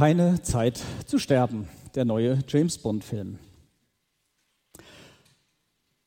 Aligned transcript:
Keine 0.00 0.40
Zeit 0.40 0.80
zu 1.04 1.18
sterben, 1.18 1.68
der 1.94 2.06
neue 2.06 2.38
James 2.48 2.78
Bond-Film. 2.78 3.38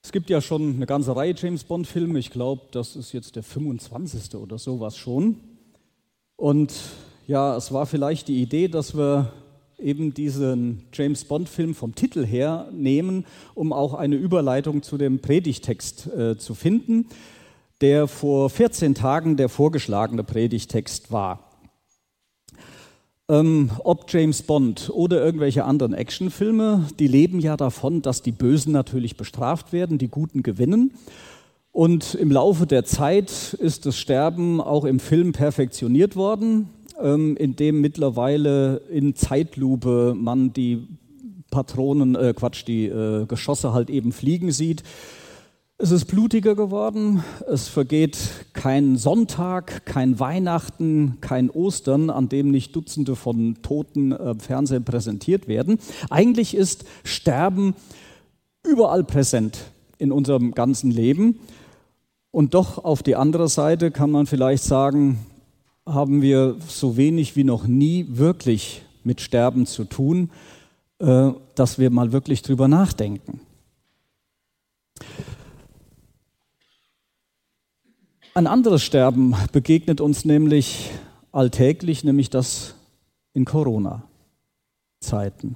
Es 0.01 0.11
gibt 0.11 0.31
ja 0.31 0.41
schon 0.41 0.77
eine 0.77 0.87
ganze 0.87 1.15
Reihe 1.15 1.35
James 1.37 1.63
Bond-Filme. 1.63 2.17
Ich 2.17 2.31
glaube, 2.31 2.63
das 2.71 2.95
ist 2.95 3.13
jetzt 3.13 3.35
der 3.35 3.43
25. 3.43 4.33
oder 4.33 4.57
sowas 4.57 4.97
schon. 4.97 5.35
Und 6.37 6.73
ja, 7.27 7.55
es 7.55 7.71
war 7.71 7.85
vielleicht 7.85 8.29
die 8.29 8.41
Idee, 8.41 8.67
dass 8.67 8.97
wir 8.97 9.31
eben 9.77 10.11
diesen 10.11 10.87
James 10.91 11.25
Bond-Film 11.25 11.75
vom 11.75 11.93
Titel 11.93 12.25
her 12.25 12.69
nehmen, 12.71 13.27
um 13.53 13.71
auch 13.71 13.93
eine 13.93 14.15
Überleitung 14.15 14.81
zu 14.81 14.97
dem 14.97 15.19
Predigtext 15.19 16.07
äh, 16.07 16.35
zu 16.35 16.55
finden, 16.55 17.05
der 17.79 18.07
vor 18.07 18.49
14 18.49 18.95
Tagen 18.95 19.37
der 19.37 19.49
vorgeschlagene 19.49 20.23
Predigtext 20.23 21.11
war. 21.11 21.42
Ähm, 23.29 23.71
ob 23.83 24.11
James 24.11 24.41
Bond 24.41 24.91
oder 24.93 25.23
irgendwelche 25.23 25.63
anderen 25.63 25.93
Actionfilme, 25.93 26.87
die 26.99 27.07
leben 27.07 27.39
ja 27.39 27.55
davon, 27.55 28.01
dass 28.01 28.21
die 28.21 28.33
Bösen 28.33 28.73
natürlich 28.73 29.15
bestraft 29.15 29.71
werden, 29.71 29.97
die 29.97 30.09
Guten 30.09 30.43
gewinnen. 30.43 30.91
Und 31.71 32.15
im 32.15 32.31
Laufe 32.31 32.67
der 32.67 32.83
Zeit 32.83 33.53
ist 33.53 33.85
das 33.85 33.97
Sterben 33.97 34.59
auch 34.59 34.83
im 34.83 34.99
Film 34.99 35.31
perfektioniert 35.31 36.15
worden, 36.15 36.69
ähm, 37.01 37.37
indem 37.37 37.79
mittlerweile 37.81 38.81
in 38.91 39.15
Zeitlupe 39.15 40.13
man 40.15 40.51
die 40.51 40.87
Patronen, 41.49 42.15
äh, 42.15 42.33
Quatsch, 42.35 42.65
die 42.67 42.87
äh, 42.87 43.25
Geschosse 43.25 43.73
halt 43.73 43.89
eben 43.89 44.11
fliegen 44.11 44.51
sieht. 44.51 44.83
Es 45.83 45.91
ist 45.91 46.05
blutiger 46.05 46.55
geworden. 46.55 47.25
Es 47.45 47.67
vergeht 47.67 48.17
kein 48.53 48.95
Sonntag, 48.95 49.85
kein 49.85 50.17
Weihnachten, 50.17 51.17
kein 51.19 51.49
Ostern, 51.49 52.09
an 52.09 52.29
dem 52.29 52.51
nicht 52.51 52.73
Dutzende 52.73 53.17
von 53.17 53.57
Toten 53.63 54.13
äh, 54.13 54.33
Fernsehen 54.35 54.85
präsentiert 54.85 55.49
werden. 55.49 55.79
Eigentlich 56.09 56.55
ist 56.55 56.85
Sterben 57.03 57.75
überall 58.65 59.03
präsent 59.03 59.59
in 59.97 60.13
unserem 60.13 60.53
ganzen 60.53 60.89
Leben. 60.89 61.39
Und 62.31 62.53
doch 62.53 62.81
auf 62.85 63.03
die 63.03 63.17
andere 63.17 63.49
Seite 63.49 63.91
kann 63.91 64.09
man 64.09 64.25
vielleicht 64.25 64.63
sagen, 64.63 65.19
haben 65.85 66.21
wir 66.21 66.55
so 66.65 66.95
wenig 66.95 67.35
wie 67.35 67.43
noch 67.43 67.67
nie 67.67 68.05
wirklich 68.07 68.83
mit 69.03 69.19
Sterben 69.19 69.65
zu 69.65 69.83
tun, 69.83 70.29
äh, 70.99 71.31
dass 71.55 71.77
wir 71.77 71.89
mal 71.89 72.13
wirklich 72.13 72.41
drüber 72.41 72.69
nachdenken. 72.69 73.41
Ein 78.35 78.47
anderes 78.47 78.81
Sterben 78.81 79.35
begegnet 79.51 80.01
uns 80.01 80.25
nämlich 80.25 80.89
alltäglich, 81.31 82.03
nämlich 82.03 82.31
das 82.31 82.73
in 83.33 83.45
Corona-Zeiten. 83.45 85.55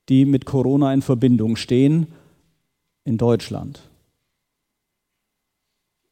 die 0.08 0.23
mit 0.23 0.45
Corona 0.45 0.94
in 0.94 1.02
Verbindung 1.02 1.58
stehen 1.58 2.08
in 3.03 3.17
Deutschland. 3.17 3.81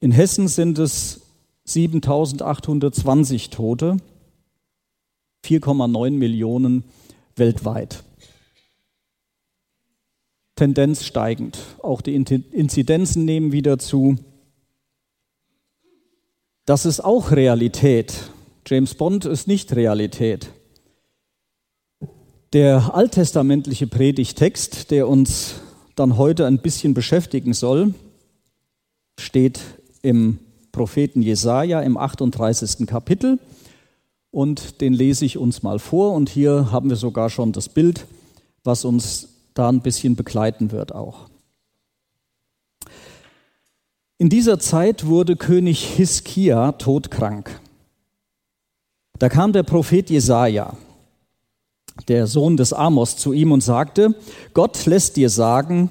In 0.02 0.12
Hessen 0.12 0.50
sind 0.50 0.78
es 0.78 1.22
7.820 1.68 3.50
Tote. 3.50 3.96
4,9 5.48 6.12
Millionen 6.12 6.84
weltweit. 7.38 8.03
Tendenz 10.56 11.06
steigend. 11.06 11.58
Auch 11.81 12.02
die 12.02 12.16
Inzidenzen 12.16 13.23
nehmen 13.26 13.52
wieder 13.52 13.78
zu. 13.80 14.17
Das 16.66 16.86
ist 16.86 17.00
auch 17.00 17.31
Realität. 17.31 18.14
James 18.66 18.95
Bond 18.95 19.23
ist 19.26 19.48
nicht 19.48 19.73
Realität. 19.76 20.49
Der 22.54 22.93
alttestamentliche 22.95 23.88
Predigtext, 23.88 24.92
der 24.92 25.08
uns 25.08 25.55
dann 25.95 26.17
heute 26.17 26.45
ein 26.45 26.60
bisschen 26.60 26.93
beschäftigen 26.93 27.54
soll, 27.54 27.93
steht 29.20 29.61
im 30.02 30.39
Propheten 30.72 31.22
Jesaja 31.22 31.82
im 31.82 31.98
38. 31.98 32.86
Kapitel 32.88 33.39
und 34.37 34.81
den 34.81 34.93
lese 34.93 35.25
ich 35.25 35.39
uns 35.39 35.64
mal 35.64 35.80
vor. 35.80 36.14
Und 36.14 36.30
hier 36.30 36.71
haben 36.71 36.92
wir 36.92 36.95
sogar 36.95 37.31
schon 37.31 37.53
das 37.53 37.70
Bild, 37.70 38.05
was 38.64 38.86
uns 38.86 39.30
da 39.55 39.67
ein 39.67 39.81
bisschen 39.81 40.15
begleiten 40.15 40.71
wird 40.71 40.93
auch. 40.93 41.27
In 44.20 44.30
dieser 44.30 44.59
Zeit 44.59 45.08
wurde 45.08 45.37
König 45.37 45.83
Hiskia 45.83 46.73
todkrank. 46.73 47.59
Da 49.17 49.27
kam 49.27 49.53
der 49.53 49.64
Prophet 49.64 50.08
Jesaja, 50.11 50.77
der 52.08 52.27
Sohn 52.27 52.58
des 52.58 52.73
Amos, 52.73 53.17
zu 53.17 53.33
ihm 53.33 53.52
und 53.52 53.61
sagte: 53.61 54.14
Gott 54.54 54.86
lässt 54.86 55.15
dir 55.15 55.31
sagen, 55.31 55.89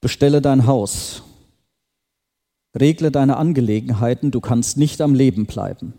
bestelle 0.00 0.40
dein 0.40 0.68
Haus, 0.68 1.24
regle 2.78 3.10
deine 3.10 3.38
Angelegenheiten, 3.38 4.30
du 4.30 4.40
kannst 4.40 4.76
nicht 4.76 5.00
am 5.00 5.16
Leben 5.16 5.46
bleiben. 5.46 5.94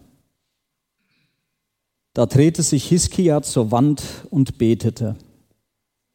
Da 2.14 2.26
drehte 2.26 2.62
sich 2.62 2.88
Hiskia 2.88 3.42
zur 3.42 3.72
Wand 3.72 4.04
und 4.30 4.58
betete. 4.58 5.16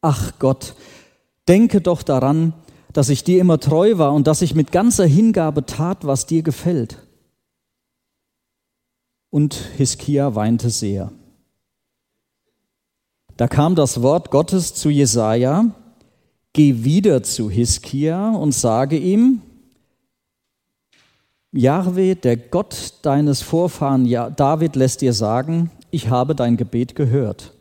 Ach 0.01 0.33
Gott, 0.37 0.75
denke 1.47 1.81
doch 1.81 2.03
daran, 2.03 2.53
dass 2.93 3.09
ich 3.09 3.23
dir 3.23 3.41
immer 3.41 3.59
treu 3.59 3.97
war 3.97 4.13
und 4.13 4.27
dass 4.27 4.41
ich 4.41 4.55
mit 4.55 4.71
ganzer 4.71 5.05
Hingabe 5.05 5.65
tat, 5.65 6.05
was 6.05 6.25
dir 6.25 6.43
gefällt. 6.43 6.97
Und 9.29 9.55
Hiskia 9.77 10.35
weinte 10.35 10.69
sehr. 10.69 11.11
Da 13.35 13.47
kam 13.47 13.75
das 13.75 14.01
Wort 14.01 14.31
Gottes 14.31 14.73
zu 14.73 14.89
Jesaja: 14.89 15.65
Geh 16.53 16.83
wieder 16.83 17.21
zu 17.23 17.49
Hiskia 17.49 18.31
und 18.31 18.51
sage 18.51 18.97
ihm: 18.97 19.41
Jahwe, 21.51 22.15
der 22.15 22.37
Gott 22.37 22.93
deines 23.01 23.41
Vorfahren 23.41 24.05
David, 24.35 24.75
lässt 24.75 25.01
dir 25.01 25.13
sagen: 25.13 25.69
ich 25.91 26.09
habe 26.09 26.35
dein 26.35 26.57
Gebet 26.57 26.95
gehört 26.95 27.53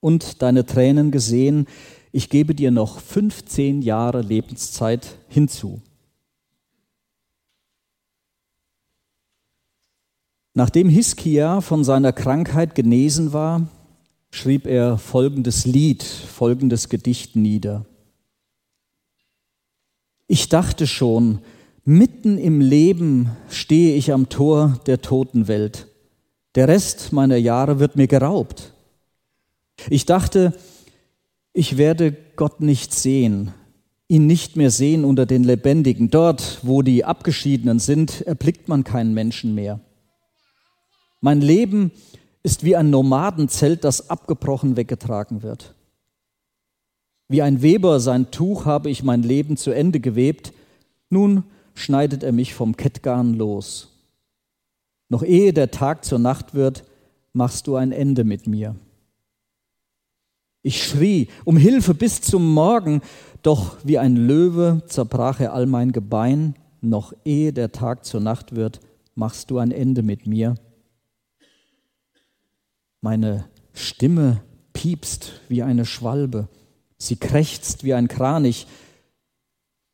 und 0.00 0.42
deine 0.42 0.66
Tränen 0.66 1.10
gesehen, 1.10 1.66
ich 2.12 2.28
gebe 2.28 2.54
dir 2.54 2.70
noch 2.70 3.00
15 3.00 3.82
Jahre 3.82 4.20
Lebenszeit 4.20 5.18
hinzu. 5.28 5.82
Nachdem 10.52 10.88
Hiskia 10.88 11.60
von 11.60 11.82
seiner 11.82 12.12
Krankheit 12.12 12.76
genesen 12.76 13.32
war, 13.32 13.68
schrieb 14.30 14.66
er 14.66 14.98
folgendes 14.98 15.64
Lied, 15.64 16.04
folgendes 16.04 16.88
Gedicht 16.88 17.34
nieder. 17.34 17.84
Ich 20.28 20.48
dachte 20.48 20.86
schon, 20.86 21.40
mitten 21.84 22.38
im 22.38 22.60
Leben 22.60 23.30
stehe 23.48 23.96
ich 23.96 24.12
am 24.12 24.28
Tor 24.28 24.80
der 24.86 25.00
Totenwelt. 25.00 25.88
Der 26.54 26.68
Rest 26.68 27.12
meiner 27.12 27.36
Jahre 27.36 27.80
wird 27.80 27.96
mir 27.96 28.06
geraubt. 28.06 28.72
Ich 29.90 30.06
dachte, 30.06 30.54
ich 31.52 31.78
werde 31.78 32.16
Gott 32.36 32.60
nicht 32.60 32.94
sehen, 32.94 33.52
ihn 34.06 34.26
nicht 34.26 34.56
mehr 34.56 34.70
sehen 34.70 35.04
unter 35.04 35.26
den 35.26 35.42
Lebendigen. 35.42 36.10
Dort, 36.10 36.60
wo 36.62 36.82
die 36.82 37.04
Abgeschiedenen 37.04 37.80
sind, 37.80 38.20
erblickt 38.22 38.68
man 38.68 38.84
keinen 38.84 39.14
Menschen 39.14 39.54
mehr. 39.54 39.80
Mein 41.20 41.40
Leben 41.40 41.90
ist 42.42 42.64
wie 42.64 42.76
ein 42.76 42.90
Nomadenzelt, 42.90 43.82
das 43.82 44.10
abgebrochen 44.10 44.76
weggetragen 44.76 45.42
wird. 45.42 45.74
Wie 47.28 47.42
ein 47.42 47.62
Weber 47.62 47.98
sein 47.98 48.30
Tuch 48.30 48.66
habe 48.66 48.90
ich 48.90 49.02
mein 49.02 49.22
Leben 49.22 49.56
zu 49.56 49.70
Ende 49.70 49.98
gewebt. 49.98 50.52
Nun 51.08 51.44
schneidet 51.74 52.22
er 52.22 52.32
mich 52.32 52.54
vom 52.54 52.76
Kettgarn 52.76 53.34
los. 53.34 53.93
Noch 55.08 55.22
ehe 55.22 55.52
der 55.52 55.70
Tag 55.70 56.04
zur 56.04 56.18
Nacht 56.18 56.54
wird, 56.54 56.84
machst 57.32 57.66
du 57.66 57.76
ein 57.76 57.92
Ende 57.92 58.24
mit 58.24 58.46
mir. 58.46 58.76
Ich 60.62 60.82
schrie 60.82 61.28
um 61.44 61.58
Hilfe 61.58 61.92
bis 61.92 62.22
zum 62.22 62.54
Morgen, 62.54 63.02
doch 63.42 63.76
wie 63.84 63.98
ein 63.98 64.16
Löwe 64.16 64.82
zerbrach 64.86 65.40
er 65.40 65.52
all 65.52 65.66
mein 65.66 65.92
Gebein. 65.92 66.54
Noch 66.80 67.12
ehe 67.24 67.52
der 67.52 67.70
Tag 67.72 68.04
zur 68.06 68.20
Nacht 68.20 68.54
wird, 68.54 68.80
machst 69.14 69.50
du 69.50 69.58
ein 69.58 69.72
Ende 69.72 70.02
mit 70.02 70.26
mir. 70.26 70.54
Meine 73.02 73.44
Stimme 73.74 74.42
piepst 74.72 75.42
wie 75.48 75.62
eine 75.62 75.84
Schwalbe, 75.84 76.48
sie 76.96 77.16
krächzt 77.16 77.84
wie 77.84 77.92
ein 77.92 78.08
Kranich, 78.08 78.66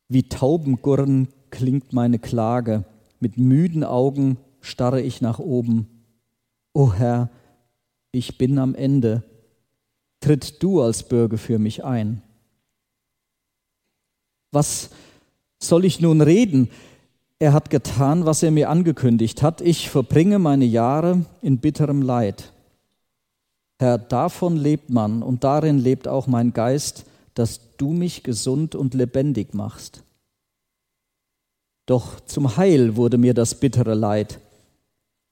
wie 0.07 0.23
Taubengurren 0.23 1.27
klingt 1.49 1.91
meine 1.91 2.19
Klage, 2.19 2.85
mit 3.19 3.37
müden 3.37 3.83
Augen 3.83 4.37
starre 4.61 5.01
ich 5.01 5.21
nach 5.21 5.39
oben. 5.39 5.87
O 6.73 6.93
Herr, 6.93 7.29
ich 8.11 8.37
bin 8.37 8.57
am 8.57 8.75
Ende. 8.75 9.23
Tritt 10.21 10.61
du 10.61 10.81
als 10.81 11.03
Bürger 11.03 11.37
für 11.37 11.59
mich 11.59 11.83
ein. 11.83 12.21
Was 14.51 14.89
soll 15.59 15.85
ich 15.85 15.99
nun 15.99 16.21
reden? 16.21 16.69
Er 17.39 17.53
hat 17.53 17.69
getan, 17.69 18.25
was 18.25 18.43
er 18.43 18.51
mir 18.51 18.69
angekündigt 18.69 19.41
hat. 19.41 19.61
Ich 19.61 19.89
verbringe 19.89 20.37
meine 20.37 20.65
Jahre 20.65 21.25
in 21.41 21.57
bitterem 21.57 22.01
Leid. 22.01 22.51
Herr, 23.79 23.97
davon 23.97 24.57
lebt 24.57 24.91
man 24.91 25.23
und 25.23 25.43
darin 25.43 25.79
lebt 25.79 26.07
auch 26.07 26.27
mein 26.27 26.53
Geist, 26.53 27.05
dass 27.33 27.75
du 27.77 27.93
mich 27.93 28.21
gesund 28.21 28.75
und 28.75 28.93
lebendig 28.93 29.55
machst. 29.55 30.03
Doch 31.87 32.19
zum 32.19 32.57
Heil 32.57 32.95
wurde 32.95 33.17
mir 33.17 33.33
das 33.33 33.55
bittere 33.55 33.95
Leid. 33.95 34.39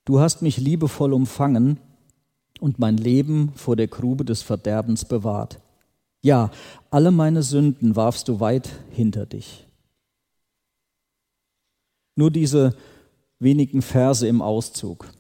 Du 0.10 0.20
hast 0.20 0.42
mich 0.42 0.58
liebevoll 0.58 1.14
umfangen 1.14 1.78
und 2.60 2.80
mein 2.80 2.98
Leben 2.98 3.52
vor 3.56 3.76
der 3.76 3.86
Grube 3.86 4.26
des 4.26 4.42
Verderbens 4.42 5.06
bewahrt. 5.06 5.60
Ja, 6.24 6.50
alle 6.90 7.12
meine 7.12 7.44
Sünden 7.44 7.96
warfst 7.96 8.28
du 8.28 8.40
weit 8.40 8.72
hinter 8.90 9.28
dich. 9.28 9.68
Nur 12.16 12.32
diese 12.32 12.76
wenigen 13.38 13.84
Verse 13.84 14.28
im 14.28 14.42
Auszug. 14.42 15.14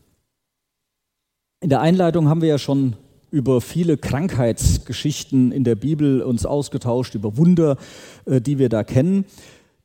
In 1.61 1.69
der 1.69 1.81
Einleitung 1.81 2.27
haben 2.27 2.41
wir 2.41 2.49
ja 2.49 2.57
schon 2.57 2.95
über 3.29 3.61
viele 3.61 3.95
Krankheitsgeschichten 3.95 5.51
in 5.51 5.63
der 5.63 5.75
Bibel 5.75 6.23
uns 6.23 6.47
ausgetauscht, 6.47 7.13
über 7.13 7.37
Wunder, 7.37 7.77
äh, 8.25 8.41
die 8.41 8.57
wir 8.57 8.69
da 8.69 8.83
kennen. 8.83 9.25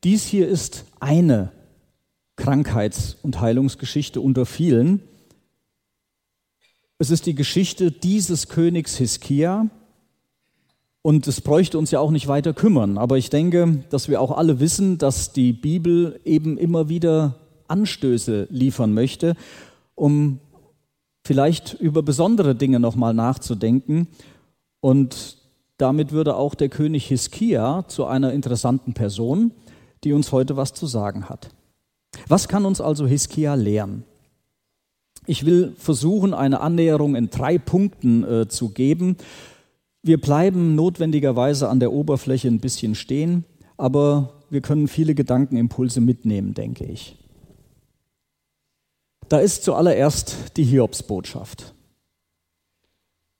Dies 0.02 0.24
hier 0.24 0.48
ist 0.48 0.86
eine 0.98 1.52
Krankheits- 2.36 3.16
und 3.22 3.40
Heilungsgeschichte 3.40 4.20
unter 4.20 4.46
vielen. 4.46 5.00
Es 6.98 7.10
ist 7.10 7.26
die 7.26 7.34
Geschichte 7.34 7.90
dieses 7.90 8.48
Königs 8.48 8.96
Hiskia 8.96 9.68
und 11.02 11.26
es 11.26 11.40
bräuchte 11.40 11.78
uns 11.78 11.90
ja 11.90 12.00
auch 12.00 12.10
nicht 12.10 12.28
weiter 12.28 12.54
kümmern. 12.54 12.98
Aber 12.98 13.18
ich 13.18 13.30
denke, 13.30 13.84
dass 13.90 14.08
wir 14.08 14.20
auch 14.20 14.30
alle 14.30 14.58
wissen, 14.58 14.98
dass 14.98 15.32
die 15.32 15.52
Bibel 15.52 16.18
eben 16.24 16.56
immer 16.56 16.88
wieder 16.88 17.40
Anstöße 17.68 18.48
liefern 18.50 18.94
möchte, 18.94 19.36
um 19.94 20.40
vielleicht 21.24 21.74
über 21.74 22.02
besondere 22.02 22.54
Dinge 22.54 22.80
nochmal 22.80 23.14
nachzudenken. 23.14 24.08
Und 24.80 25.38
damit 25.76 26.12
würde 26.12 26.36
auch 26.36 26.54
der 26.54 26.68
König 26.68 27.06
Hiskia 27.06 27.86
zu 27.88 28.06
einer 28.06 28.32
interessanten 28.32 28.94
Person, 28.94 29.52
die 30.04 30.12
uns 30.12 30.32
heute 30.32 30.56
was 30.56 30.72
zu 30.72 30.86
sagen 30.86 31.28
hat. 31.28 31.50
Was 32.28 32.48
kann 32.48 32.64
uns 32.64 32.80
also 32.80 33.06
Hiskia 33.06 33.54
lehren? 33.54 34.04
Ich 35.26 35.46
will 35.46 35.72
versuchen, 35.78 36.34
eine 36.34 36.60
Annäherung 36.60 37.14
in 37.16 37.30
drei 37.30 37.58
Punkten 37.58 38.24
äh, 38.24 38.48
zu 38.48 38.70
geben. 38.70 39.16
Wir 40.02 40.20
bleiben 40.20 40.74
notwendigerweise 40.74 41.68
an 41.68 41.80
der 41.80 41.92
Oberfläche 41.92 42.48
ein 42.48 42.60
bisschen 42.60 42.94
stehen, 42.94 43.44
aber 43.78 44.34
wir 44.50 44.60
können 44.60 44.86
viele 44.86 45.14
Gedankenimpulse 45.14 46.00
mitnehmen, 46.00 46.52
denke 46.52 46.84
ich. 46.84 47.16
Da 49.28 49.38
ist 49.38 49.64
zuallererst 49.64 50.56
die 50.58 50.64
Hiobsbotschaft. 50.64 51.74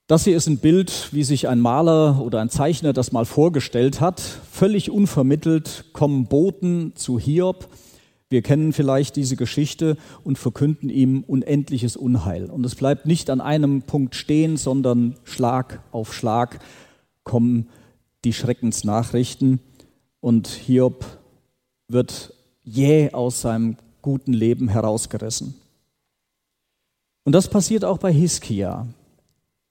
Das 0.06 0.24
hier 0.24 0.36
ist 0.36 0.46
ein 0.46 0.58
Bild, 0.58 1.10
wie 1.12 1.24
sich 1.24 1.48
ein 1.48 1.60
Maler 1.60 2.20
oder 2.20 2.40
ein 2.40 2.50
Zeichner 2.50 2.92
das 2.92 3.12
mal 3.12 3.24
vorgestellt 3.24 4.00
hat. 4.00 4.20
Völlig 4.20 4.90
unvermittelt 4.90 5.86
kommen 5.92 6.26
Boten 6.26 6.92
zu 6.94 7.18
Hiob. 7.18 7.68
Wir 8.30 8.42
kennen 8.42 8.72
vielleicht 8.72 9.16
diese 9.16 9.36
Geschichte 9.36 9.96
und 10.24 10.38
verkünden 10.38 10.88
ihm 10.88 11.24
unendliches 11.24 11.96
Unheil. 11.96 12.46
Und 12.46 12.64
es 12.64 12.74
bleibt 12.74 13.06
nicht 13.06 13.30
an 13.30 13.40
einem 13.40 13.82
Punkt 13.82 14.14
stehen, 14.14 14.56
sondern 14.56 15.16
Schlag 15.24 15.82
auf 15.92 16.14
Schlag 16.14 16.60
kommen 17.22 17.68
die 18.24 18.32
Schreckensnachrichten. 18.32 19.60
Und 20.20 20.48
Hiob 20.48 21.04
wird 21.88 22.32
jäh 22.62 23.12
aus 23.12 23.42
seinem 23.42 23.76
guten 24.00 24.32
Leben 24.32 24.68
herausgerissen. 24.68 25.54
Und 27.24 27.32
das 27.32 27.48
passiert 27.48 27.84
auch 27.84 27.98
bei 27.98 28.12
Hiskia. 28.12 28.86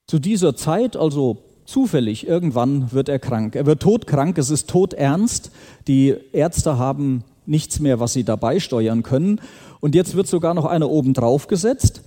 Zu 0.06 0.18
dieser 0.18 0.54
Zeit, 0.56 0.96
also 0.96 1.42
zufällig, 1.64 2.26
irgendwann 2.26 2.92
wird 2.92 3.08
er 3.08 3.18
krank. 3.18 3.56
Er 3.56 3.66
wird 3.66 3.82
todkrank, 3.82 4.38
es 4.38 4.50
ist 4.50 4.68
todernst. 4.68 5.50
Die 5.86 6.14
Ärzte 6.32 6.78
haben 6.78 7.24
nichts 7.46 7.80
mehr, 7.80 8.00
was 8.00 8.12
sie 8.12 8.24
dabei 8.24 8.60
steuern 8.60 9.02
können. 9.02 9.40
Und 9.80 9.94
jetzt 9.94 10.14
wird 10.14 10.26
sogar 10.26 10.54
noch 10.54 10.64
einer 10.64 10.90
oben 10.90 11.14
drauf 11.14 11.46
gesetzt, 11.46 12.02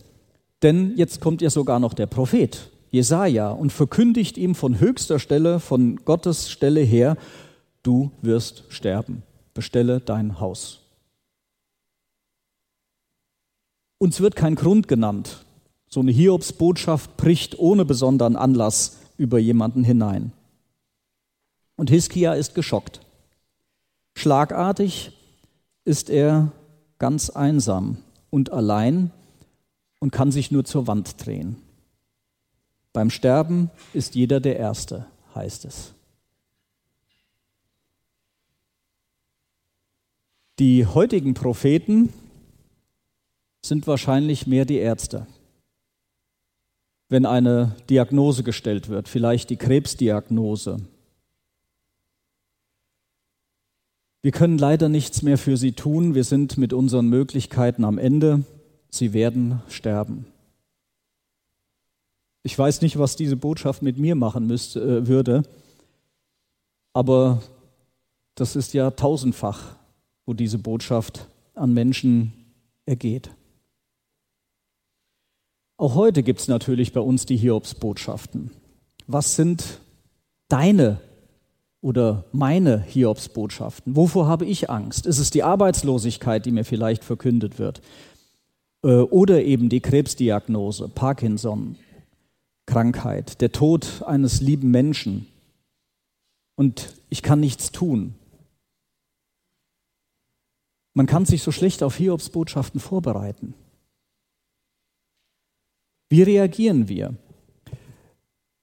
denn 0.64 0.94
jetzt 0.96 1.22
kommt 1.22 1.42
ja 1.42 1.50
sogar 1.50 1.80
noch 1.80 1.94
der 1.94 2.08
Prophet, 2.08 2.72
Jesaja, 2.90 3.52
und 3.52 3.72
verkündigt 3.72 4.38
ihm 4.38 4.56
von 4.56 4.80
höchster 4.80 5.20
Stelle, 5.20 5.60
von 5.60 5.98
Gottes 6.06 6.50
Stelle 6.50 6.82
her, 6.82 7.18
du 7.84 8.12
wirst 8.22 8.64
sterben. 8.70 9.24
Bestelle 9.54 10.00
dein 10.00 10.40
Haus. 10.40 10.82
Uns 13.98 14.22
wird 14.22 14.36
kein 14.36 14.56
Grund 14.56 14.88
genannt. 14.88 15.46
So 15.88 16.02
eine 16.02 16.12
Hiobsbotschaft 16.12 17.18
bricht 17.18 17.58
ohne 17.58 17.86
besonderen 17.86 18.36
Anlass 18.36 19.00
über 19.18 19.40
jemanden 19.40 19.84
hinein. 19.84 20.32
Und 21.76 21.90
Hiskia 21.90 22.34
ist 22.34 22.56
geschockt. 22.56 23.02
Schlagartig 24.16 25.12
ist 25.88 26.10
er 26.10 26.52
ganz 27.00 27.30
einsam 27.30 27.98
und 28.30 28.52
allein 28.52 29.10
und 30.00 30.12
kann 30.12 30.34
sich 30.34 30.52
nur 30.52 30.66
zur 30.66 30.86
Wand 30.86 31.26
drehen. 31.26 31.56
Beim 32.92 33.10
Sterben 33.10 33.72
ist 33.94 34.14
jeder 34.14 34.42
der 34.42 34.58
Erste, 34.58 35.08
heißt 35.34 35.64
es. 35.64 35.94
Die 40.60 40.86
heutigen 40.86 41.34
Propheten 41.34 42.12
sind 43.62 43.88
wahrscheinlich 43.88 44.46
mehr 44.46 44.66
die 44.66 44.80
Ärzte. 44.80 45.26
Wenn 47.08 47.26
eine 47.26 47.78
Diagnose 47.90 48.44
gestellt 48.44 48.90
wird, 48.90 49.08
vielleicht 49.08 49.50
die 49.52 49.58
Krebsdiagnose. 49.58 50.80
Wir 54.28 54.34
können 54.34 54.58
leider 54.58 54.90
nichts 54.90 55.22
mehr 55.22 55.38
für 55.38 55.56
sie 55.56 55.72
tun. 55.72 56.14
Wir 56.14 56.26
sind 56.26 56.58
mit 56.58 56.74
unseren 56.74 57.08
Möglichkeiten 57.08 57.86
am 57.86 57.98
Ende. 57.98 58.44
Sie 58.90 59.14
werden 59.14 59.62
sterben. 59.70 60.26
Ich 62.44 62.60
weiß 62.60 62.82
nicht, 62.82 63.00
was 63.00 63.16
diese 63.16 63.38
Botschaft 63.38 63.84
mit 63.84 63.98
mir 63.98 64.16
machen 64.16 64.46
müsste, 64.46 64.82
äh, 64.82 65.08
würde, 65.08 65.44
aber 66.92 67.42
das 68.36 68.58
ist 68.58 68.74
ja 68.74 68.92
tausendfach, 68.92 69.78
wo 70.26 70.34
diese 70.34 70.58
Botschaft 70.58 71.30
an 71.56 71.74
Menschen 71.74 72.34
ergeht. 72.86 73.30
Auch 75.78 75.96
heute 75.96 76.22
gibt 76.22 76.42
es 76.42 76.50
natürlich 76.50 76.92
bei 76.92 77.00
uns 77.00 77.26
die 77.26 77.38
Hiobsbotschaften. 77.38 78.52
Was 79.08 79.38
sind 79.38 79.80
deine 80.50 81.00
oder 81.82 82.26
meine 82.32 82.82
Hiobsbotschaften? 82.82 83.96
Wovor 83.96 84.28
habe 84.28 84.46
ich 84.46 84.70
Angst? 84.70 85.06
Ist 85.06 85.20
es 85.20 85.30
die 85.30 85.44
Arbeitslosigkeit, 85.44 86.46
die 86.46 86.52
mir 86.52 86.66
vielleicht 86.66 87.04
verkündet 87.04 87.60
wird? 87.60 87.82
Äh, 88.84 88.98
oder 89.00 89.44
eben 89.44 89.70
die 89.70 89.82
Krebsdiagnose, 89.82 90.90
Parkinson, 90.90 91.76
Krankheit, 92.66 93.42
der 93.42 93.52
Tod 93.52 94.04
eines 94.06 94.42
lieben 94.42 94.72
Menschen 94.72 95.28
und 96.56 96.96
ich 97.10 97.24
kann 97.24 97.40
nichts 97.40 97.72
tun. 97.72 98.16
Man 100.94 101.06
kann 101.06 101.26
sich 101.26 101.44
so 101.44 101.52
schlecht 101.52 101.84
auf 101.84 101.96
Hiobsbotschaften 101.96 102.80
vorbereiten. 102.80 103.54
Wie 106.10 106.24
reagieren 106.24 106.88
wir? 106.90 107.16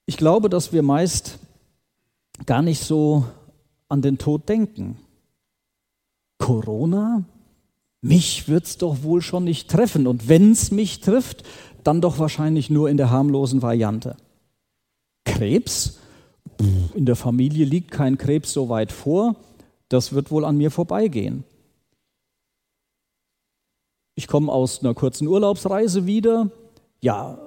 Ich 0.06 0.16
glaube, 0.16 0.48
dass 0.50 0.72
wir 0.72 0.82
meist 0.82 1.38
gar 2.46 2.62
nicht 2.62 2.82
so 2.82 3.24
an 3.88 4.02
den 4.02 4.18
Tod 4.18 4.48
denken. 4.48 4.98
Corona? 6.38 7.24
Mich 8.00 8.48
wird 8.48 8.64
es 8.66 8.76
doch 8.76 9.02
wohl 9.02 9.22
schon 9.22 9.44
nicht 9.44 9.70
treffen. 9.70 10.06
Und 10.06 10.28
wenn 10.28 10.52
es 10.52 10.70
mich 10.70 11.00
trifft, 11.00 11.44
dann 11.84 12.00
doch 12.00 12.18
wahrscheinlich 12.18 12.70
nur 12.70 12.90
in 12.90 12.96
der 12.96 13.10
harmlosen 13.10 13.62
Variante. 13.62 14.16
Krebs? 15.24 16.00
In 16.94 17.06
der 17.06 17.16
Familie 17.16 17.64
liegt 17.64 17.90
kein 17.90 18.18
Krebs 18.18 18.52
so 18.52 18.68
weit 18.68 18.92
vor. 18.92 19.36
Das 19.88 20.12
wird 20.12 20.30
wohl 20.30 20.44
an 20.44 20.56
mir 20.56 20.70
vorbeigehen. 20.70 21.44
Ich 24.16 24.26
komme 24.26 24.52
aus 24.52 24.80
einer 24.80 24.94
kurzen 24.94 25.26
Urlaubsreise 25.26 26.06
wieder 26.06 26.50
ja, 27.04 27.38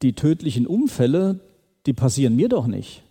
die 0.00 0.14
tödlichen 0.14 0.66
Unfälle, 0.66 1.40
die 1.84 1.92
passieren 1.92 2.34
mir 2.34 2.48
doch 2.48 2.66
nicht. 2.66 3.02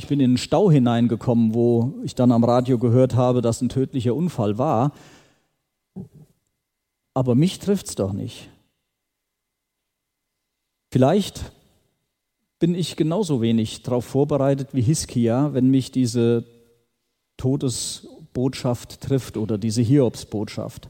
Ich 0.00 0.06
bin 0.06 0.18
in 0.18 0.30
einen 0.30 0.38
Stau 0.38 0.70
hineingekommen, 0.70 1.52
wo 1.52 1.92
ich 2.02 2.14
dann 2.14 2.32
am 2.32 2.42
Radio 2.42 2.78
gehört 2.78 3.16
habe, 3.16 3.42
dass 3.42 3.60
ein 3.60 3.68
tödlicher 3.68 4.14
Unfall 4.14 4.56
war. 4.56 4.94
Aber 7.12 7.34
mich 7.34 7.58
trifft 7.58 7.88
es 7.88 7.96
doch 7.96 8.14
nicht. 8.14 8.48
Vielleicht 10.90 11.52
bin 12.60 12.74
ich 12.74 12.96
genauso 12.96 13.42
wenig 13.42 13.82
darauf 13.82 14.06
vorbereitet 14.06 14.68
wie 14.72 14.80
Hiskia, 14.80 15.52
wenn 15.52 15.68
mich 15.68 15.92
diese 15.92 16.46
Todesbotschaft 17.36 19.02
trifft 19.02 19.36
oder 19.36 19.58
diese 19.58 19.82
Hiobsbotschaft. 19.82 20.88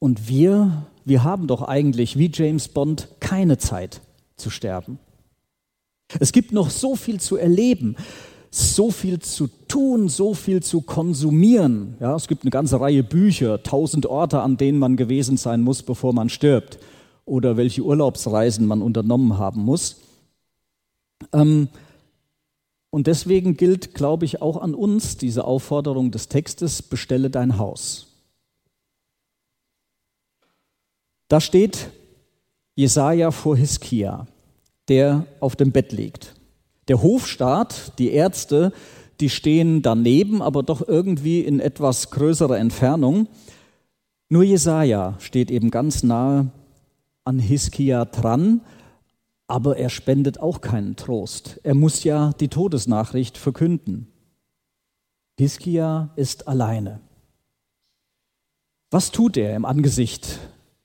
Und 0.00 0.26
wir, 0.26 0.88
wir 1.04 1.22
haben 1.22 1.46
doch 1.46 1.62
eigentlich 1.62 2.18
wie 2.18 2.28
James 2.34 2.66
Bond 2.66 3.06
keine 3.20 3.56
Zeit 3.56 4.00
zu 4.34 4.50
sterben. 4.50 4.98
Es 6.20 6.32
gibt 6.32 6.52
noch 6.52 6.70
so 6.70 6.96
viel 6.96 7.20
zu 7.20 7.36
erleben, 7.36 7.96
so 8.50 8.90
viel 8.90 9.18
zu 9.18 9.48
tun, 9.68 10.08
so 10.08 10.32
viel 10.32 10.62
zu 10.62 10.80
konsumieren. 10.80 11.96
Ja, 12.00 12.14
es 12.14 12.28
gibt 12.28 12.44
eine 12.44 12.50
ganze 12.50 12.80
Reihe 12.80 13.02
Bücher, 13.02 13.62
tausend 13.62 14.06
Orte, 14.06 14.40
an 14.40 14.56
denen 14.56 14.78
man 14.78 14.96
gewesen 14.96 15.36
sein 15.36 15.62
muss, 15.62 15.82
bevor 15.82 16.12
man 16.12 16.28
stirbt, 16.28 16.78
oder 17.24 17.56
welche 17.56 17.82
Urlaubsreisen 17.82 18.66
man 18.66 18.82
unternommen 18.82 19.36
haben 19.36 19.62
muss. 19.62 19.96
Ähm, 21.32 21.68
und 22.90 23.08
deswegen 23.08 23.56
gilt, 23.56 23.94
glaube 23.94 24.24
ich, 24.24 24.40
auch 24.40 24.56
an 24.56 24.74
uns 24.74 25.16
diese 25.16 25.44
Aufforderung 25.44 26.10
des 26.12 26.28
Textes, 26.28 26.82
bestelle 26.82 27.28
dein 27.28 27.58
Haus. 27.58 28.06
Da 31.28 31.40
steht 31.40 31.90
Jesaja 32.74 33.32
vor 33.32 33.56
Hiskia, 33.56 34.26
der 34.88 35.26
auf 35.40 35.56
dem 35.56 35.72
Bett 35.72 35.92
liegt. 35.92 36.34
Der 36.88 37.02
Hofstaat, 37.02 37.98
die 37.98 38.10
Ärzte, 38.10 38.72
die 39.20 39.30
stehen 39.30 39.82
daneben, 39.82 40.42
aber 40.42 40.62
doch 40.62 40.86
irgendwie 40.86 41.40
in 41.40 41.60
etwas 41.60 42.10
größerer 42.10 42.58
Entfernung. 42.58 43.28
Nur 44.28 44.42
Jesaja 44.42 45.14
steht 45.18 45.50
eben 45.50 45.70
ganz 45.70 46.02
nahe 46.02 46.50
an 47.24 47.38
Hiskia 47.38 48.04
dran, 48.04 48.60
aber 49.48 49.76
er 49.76 49.90
spendet 49.90 50.40
auch 50.40 50.60
keinen 50.60 50.96
Trost. 50.96 51.60
Er 51.62 51.74
muss 51.74 52.04
ja 52.04 52.32
die 52.40 52.48
Todesnachricht 52.48 53.38
verkünden. 53.38 54.08
Hiskia 55.38 56.10
ist 56.16 56.48
alleine. 56.48 57.00
Was 58.90 59.10
tut 59.10 59.36
er 59.36 59.54
im 59.56 59.64
Angesicht 59.64 60.38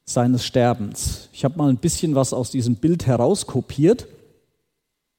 seines 0.05 0.46
Sterbens? 0.46 1.29
Ich 1.31 1.43
habe 1.43 1.58
mal 1.58 1.70
ein 1.70 1.77
bisschen 1.77 2.15
was 2.15 2.34
aus 2.34 2.51
diesem 2.51 2.75
Bild 2.75 3.05
herauskopiert 3.05 4.08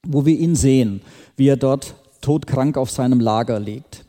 wo 0.07 0.25
wir 0.25 0.37
ihn 0.37 0.55
sehen, 0.55 1.01
wie 1.35 1.47
er 1.47 1.57
dort 1.57 1.95
todkrank 2.21 2.77
auf 2.77 2.91
seinem 2.91 3.19
Lager 3.19 3.59
liegt. 3.59 4.05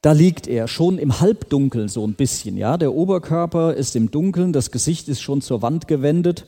Da 0.00 0.12
liegt 0.12 0.46
er 0.46 0.68
schon 0.68 0.98
im 0.98 1.20
Halbdunkeln 1.20 1.88
so 1.88 2.06
ein 2.06 2.14
bisschen, 2.14 2.56
ja. 2.56 2.76
Der 2.76 2.92
Oberkörper 2.92 3.74
ist 3.74 3.96
im 3.96 4.10
Dunkeln, 4.10 4.52
das 4.52 4.70
Gesicht 4.70 5.08
ist 5.08 5.22
schon 5.22 5.40
zur 5.40 5.62
Wand 5.62 5.88
gewendet. 5.88 6.46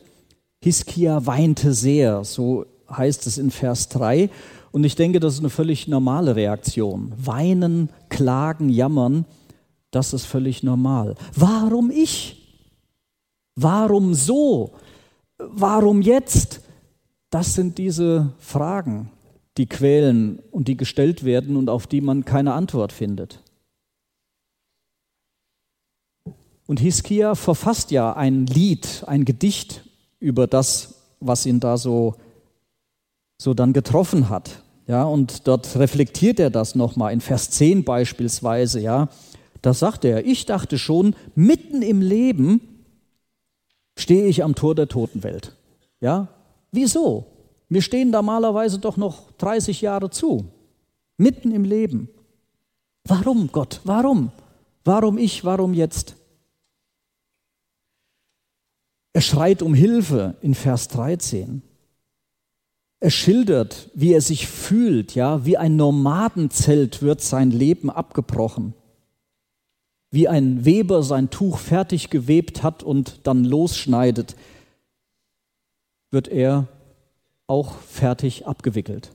Hiskia 0.62 1.26
weinte 1.26 1.72
sehr, 1.72 2.24
so 2.24 2.66
heißt 2.90 3.26
es 3.26 3.38
in 3.38 3.50
Vers 3.50 3.88
3. 3.88 4.30
Und 4.72 4.84
ich 4.84 4.94
denke, 4.94 5.20
das 5.20 5.34
ist 5.34 5.40
eine 5.40 5.50
völlig 5.50 5.88
normale 5.88 6.36
Reaktion. 6.36 7.12
Weinen, 7.16 7.88
klagen, 8.10 8.68
jammern, 8.68 9.24
das 9.90 10.12
ist 10.12 10.26
völlig 10.26 10.62
normal. 10.62 11.14
Warum 11.34 11.90
ich? 11.90 12.35
Warum 13.56 14.14
so? 14.14 14.74
Warum 15.38 16.02
jetzt? 16.02 16.60
Das 17.30 17.54
sind 17.54 17.78
diese 17.78 18.32
Fragen, 18.38 19.10
die 19.56 19.66
quälen 19.66 20.38
und 20.50 20.68
die 20.68 20.76
gestellt 20.76 21.24
werden 21.24 21.56
und 21.56 21.68
auf 21.68 21.86
die 21.86 22.00
man 22.00 22.24
keine 22.24 22.52
Antwort 22.52 22.92
findet. 22.92 23.42
Und 26.66 26.80
Hiskia 26.80 27.34
verfasst 27.34 27.90
ja 27.90 28.12
ein 28.12 28.46
Lied, 28.46 29.04
ein 29.06 29.24
Gedicht 29.24 29.84
über 30.20 30.46
das, 30.46 30.94
was 31.20 31.46
ihn 31.46 31.60
da 31.60 31.78
so, 31.78 32.16
so 33.38 33.54
dann 33.54 33.72
getroffen 33.72 34.28
hat. 34.28 34.62
Ja, 34.86 35.04
und 35.04 35.48
dort 35.48 35.76
reflektiert 35.76 36.38
er 36.38 36.50
das 36.50 36.74
nochmal 36.74 37.12
in 37.12 37.20
Vers 37.20 37.50
10 37.50 37.84
beispielsweise. 37.84 38.80
Ja, 38.80 39.08
da 39.62 39.74
sagt 39.74 40.04
er, 40.04 40.26
ich 40.26 40.46
dachte 40.46 40.78
schon, 40.78 41.16
mitten 41.34 41.82
im 41.82 42.00
Leben 42.00 42.75
stehe 43.96 44.26
ich 44.26 44.44
am 44.44 44.54
Tor 44.54 44.74
der 44.74 44.88
Totenwelt. 44.88 45.56
Ja, 46.00 46.28
Wieso? 46.76 47.24
Mir 47.70 47.80
stehen 47.80 48.10
normalerweise 48.10 48.78
doch 48.78 48.98
noch 48.98 49.32
30 49.38 49.80
Jahre 49.80 50.10
zu, 50.10 50.44
mitten 51.16 51.50
im 51.50 51.64
Leben. 51.64 52.10
Warum, 53.04 53.50
Gott? 53.50 53.80
Warum? 53.84 54.30
Warum 54.84 55.16
ich? 55.16 55.42
Warum 55.44 55.72
jetzt? 55.72 56.16
Er 59.14 59.22
schreit 59.22 59.62
um 59.62 59.72
Hilfe 59.72 60.36
in 60.42 60.54
Vers 60.54 60.88
13. 60.88 61.62
Er 63.00 63.10
schildert, 63.10 63.90
wie 63.94 64.12
er 64.12 64.20
sich 64.20 64.46
fühlt, 64.46 65.14
ja, 65.14 65.46
wie 65.46 65.56
ein 65.56 65.76
Nomadenzelt 65.76 67.00
wird 67.00 67.22
sein 67.22 67.50
Leben 67.50 67.88
abgebrochen. 67.88 68.74
Wie 70.10 70.28
ein 70.28 70.64
Weber 70.64 71.02
sein 71.02 71.30
Tuch 71.30 71.58
fertig 71.58 72.10
gewebt 72.10 72.62
hat 72.62 72.82
und 72.82 73.26
dann 73.26 73.44
losschneidet, 73.44 74.36
wird 76.10 76.28
er 76.28 76.68
auch 77.46 77.78
fertig 77.80 78.46
abgewickelt. 78.46 79.12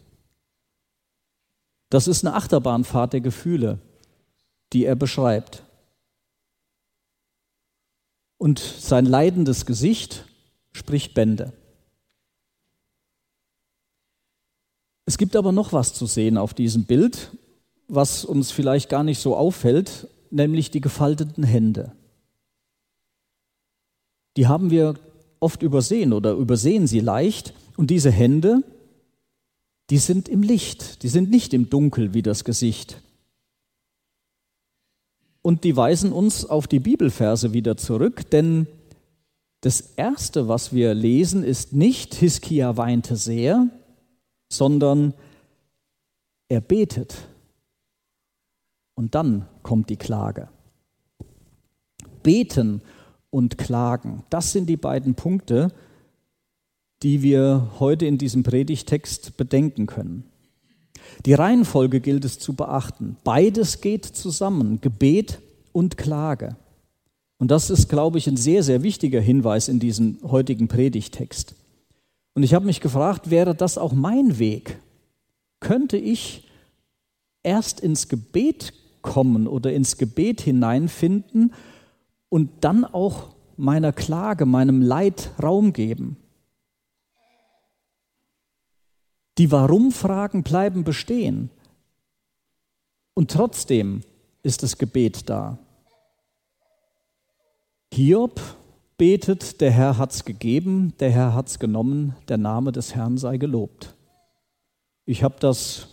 Das 1.90 2.08
ist 2.08 2.26
eine 2.26 2.36
Achterbahnfahrt 2.36 3.14
der 3.14 3.22
Gefühle, 3.22 3.80
die 4.74 4.86
er 4.86 4.96
beschreibt. 4.96 5.64
Und 8.38 8.60
sein 8.60 9.06
leidendes 9.06 9.66
Gesicht 9.66 10.26
spricht 10.72 11.14
Bände. 11.14 11.54
Es 15.06 15.18
gibt 15.18 15.36
aber 15.36 15.52
noch 15.52 15.74
was 15.74 15.94
zu 15.94 16.06
sehen 16.06 16.38
auf 16.38 16.54
diesem 16.54 16.86
Bild, 16.86 17.36
was 17.88 18.24
uns 18.24 18.52
vielleicht 18.52 18.88
gar 18.88 19.04
nicht 19.04 19.20
so 19.20 19.36
auffällt, 19.36 20.08
nämlich 20.32 20.72
die 20.72 20.82
gefalteten 20.82 21.44
Hände. 21.44 21.94
Die 24.38 24.48
haben 24.48 24.72
wir 24.72 24.96
oft 25.40 25.62
übersehen 25.64 26.14
oder 26.14 26.34
übersehen 26.34 26.88
sie 26.88 27.00
leicht. 27.00 27.54
Und 27.76 27.90
diese 27.90 28.12
Hände, 28.12 28.64
die 29.90 29.98
sind 29.98 30.30
im 30.30 30.44
Licht, 30.44 31.04
die 31.04 31.10
sind 31.10 31.30
nicht 31.30 31.54
im 31.54 31.70
Dunkel 31.70 32.14
wie 32.14 32.22
das 32.22 32.46
Gesicht. 32.46 33.02
Und 35.42 35.64
die 35.64 35.76
weisen 35.76 36.14
uns 36.14 36.46
auf 36.46 36.68
die 36.68 36.80
Bibelverse 36.80 37.52
wieder 37.52 37.76
zurück, 37.76 38.30
denn 38.30 38.68
das 39.62 39.82
Erste, 39.96 40.48
was 40.48 40.74
wir 40.74 40.94
lesen, 40.94 41.44
ist 41.44 41.74
nicht, 41.74 42.16
Hiskia 42.16 42.78
weinte 42.78 43.16
sehr, 43.16 43.68
sondern 44.50 45.14
er 46.48 46.62
betet. 46.62 47.16
Und 48.96 49.16
dann 49.16 49.48
kommt 49.64 49.90
die 49.90 49.98
Klage. 49.98 50.50
Beten 52.24 52.82
und 53.30 53.58
Klagen. 53.58 54.24
Das 54.30 54.52
sind 54.52 54.68
die 54.68 54.78
beiden 54.78 55.16
Punkte, 55.16 55.72
die 57.04 57.22
wir 57.22 57.72
heute 57.80 58.06
in 58.06 58.18
diesem 58.18 58.44
Predigtext 58.44 59.38
bedenken 59.38 59.88
können. 59.88 60.24
Die 61.26 61.34
Reihenfolge 61.34 62.00
gilt 62.00 62.26
es 62.26 62.40
zu 62.40 62.54
beachten. 62.54 63.18
Beides 63.24 63.82
geht 63.82 64.06
zusammen, 64.06 64.82
Gebet 64.82 65.40
und 65.72 65.98
Klage. 65.98 66.56
Und 67.38 67.50
das 67.50 67.70
ist, 67.72 67.90
glaube 67.90 68.20
ich, 68.20 68.28
ein 68.28 68.38
sehr, 68.38 68.62
sehr 68.62 68.84
wichtiger 68.84 69.20
Hinweis 69.20 69.68
in 69.68 69.80
diesem 69.80 70.20
heutigen 70.24 70.68
Predigtext. 70.68 71.56
Und 72.34 72.44
ich 72.44 72.54
habe 72.54 72.66
mich 72.66 72.82
gefragt, 72.82 73.30
wäre 73.30 73.56
das 73.56 73.78
auch 73.78 73.94
mein 73.94 74.38
Weg? 74.38 74.78
Könnte 75.60 75.98
ich 75.98 76.48
erst 77.44 77.80
ins 77.80 78.08
Gebet 78.10 78.74
kommen 79.02 79.48
oder 79.48 79.74
ins 79.74 79.98
Gebet 79.98 80.42
hineinfinden 80.42 81.54
und 82.30 82.50
dann 82.62 82.86
auch 82.86 83.36
meiner 83.58 83.92
Klage, 83.92 84.46
meinem 84.46 84.82
Leid 84.82 85.32
Raum 85.42 85.74
geben. 85.74 86.18
Die 89.38 89.52
Warum-Fragen 89.52 90.44
bleiben 90.44 90.84
bestehen. 90.84 91.50
Und 93.14 93.32
trotzdem 93.32 94.02
ist 94.44 94.64
das 94.64 94.78
Gebet 94.78 95.30
da. 95.30 95.58
Hiob 97.94 98.40
betet, 98.98 99.62
der 99.62 99.72
Herr 99.72 99.98
hat's 99.98 100.26
gegeben, 100.26 100.94
der 101.00 101.12
Herr 101.12 101.34
hat's 101.34 101.60
genommen, 101.60 102.16
der 102.30 102.38
Name 102.38 102.72
des 102.72 102.96
Herrn 102.96 103.18
sei 103.18 103.38
gelobt. 103.38 103.96
Ich 105.06 105.24
habe 105.24 105.36
das 105.40 105.88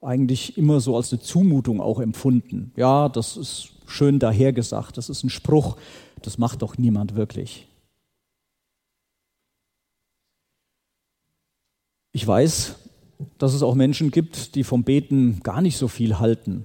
eigentlich 0.00 0.56
immer 0.56 0.80
so 0.80 0.96
als 0.96 1.12
eine 1.12 1.20
Zumutung 1.20 1.80
auch 1.80 2.00
empfunden. 2.00 2.72
Ja, 2.76 3.08
das 3.08 3.36
ist 3.36 3.70
schön 3.86 4.18
dahergesagt. 4.18 4.96
Das 4.96 5.08
ist 5.08 5.24
ein 5.24 5.30
Spruch, 5.30 5.76
das 6.22 6.38
macht 6.38 6.62
doch 6.62 6.78
niemand 6.78 7.16
wirklich. 7.16 7.66
Ich 12.12 12.26
weiß, 12.26 12.76
dass 13.38 13.54
es 13.54 13.62
auch 13.62 13.74
Menschen 13.74 14.10
gibt, 14.10 14.54
die 14.54 14.64
vom 14.64 14.84
Beten 14.84 15.40
gar 15.42 15.60
nicht 15.60 15.76
so 15.76 15.88
viel 15.88 16.18
halten. 16.18 16.64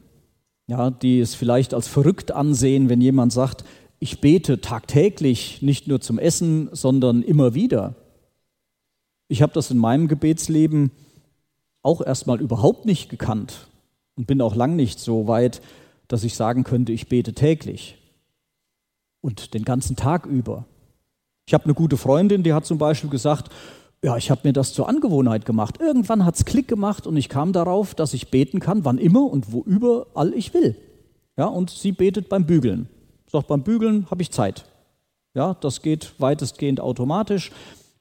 Ja, 0.68 0.90
die 0.90 1.20
es 1.20 1.36
vielleicht 1.36 1.76
als 1.76 1.88
verrückt 1.88 2.32
ansehen, 2.32 2.90
wenn 2.90 3.00
jemand 3.00 3.32
sagt, 3.32 3.64
ich 4.00 4.20
bete 4.20 4.62
tagtäglich, 4.62 5.62
nicht 5.62 5.88
nur 5.88 6.02
zum 6.02 6.18
Essen, 6.18 6.70
sondern 6.72 7.22
immer 7.22 7.54
wieder. 7.54 7.96
Ich 9.28 9.42
habe 9.42 9.54
das 9.54 9.70
in 9.70 9.78
meinem 9.78 10.08
Gebetsleben 10.08 10.92
auch 11.86 12.02
erstmal 12.02 12.42
überhaupt 12.42 12.86
nicht 12.86 13.10
gekannt. 13.10 13.68
und 14.18 14.28
bin 14.28 14.42
auch 14.42 14.56
lang 14.56 14.78
nicht 14.78 15.00
so 15.00 15.28
weit, 15.28 15.62
dass 16.08 16.24
ich 16.24 16.36
sagen 16.36 16.64
könnte, 16.64 16.94
ich 16.94 17.10
bete 17.10 17.34
täglich 17.34 17.98
und 19.20 19.54
den 19.54 19.66
ganzen 19.66 19.98
Tag 19.98 20.26
über. 20.26 20.66
Ich 21.46 21.54
habe 21.54 21.66
eine 21.66 21.74
gute 21.74 21.98
Freundin, 21.98 22.44
die 22.44 22.54
hat 22.54 22.66
zum 22.66 22.78
Beispiel 22.78 23.10
gesagt, 23.10 23.52
ja, 24.04 24.16
ich 24.16 24.32
habe 24.32 24.42
mir 24.44 24.54
das 24.54 24.74
zur 24.74 24.88
Angewohnheit 24.88 25.46
gemacht. 25.46 25.82
Irgendwann 25.82 26.26
hat 26.26 26.36
es 26.36 26.46
Klick 26.46 26.68
gemacht 26.68 27.08
und 27.08 27.18
ich 27.18 27.28
kam 27.28 27.54
darauf, 27.54 27.94
dass 27.94 28.14
ich 28.14 28.32
beten 28.32 28.60
kann, 28.60 28.86
wann 28.86 29.00
immer 29.00 29.24
und 29.24 29.52
wo 29.52 29.64
überall 29.64 30.34
ich 30.34 30.54
will. 30.54 30.76
Ja, 31.38 31.48
und 31.48 31.70
sie 31.70 31.92
betet 31.92 32.30
beim 32.30 32.46
Bügeln. 32.46 32.88
Sagt, 33.30 33.48
beim 33.48 33.64
Bügeln 33.64 34.10
habe 34.10 34.22
ich 34.22 34.32
Zeit. 34.32 34.66
Ja, 35.34 35.56
das 35.60 35.82
geht 35.82 36.14
weitestgehend 36.20 36.80
automatisch. 36.80 37.52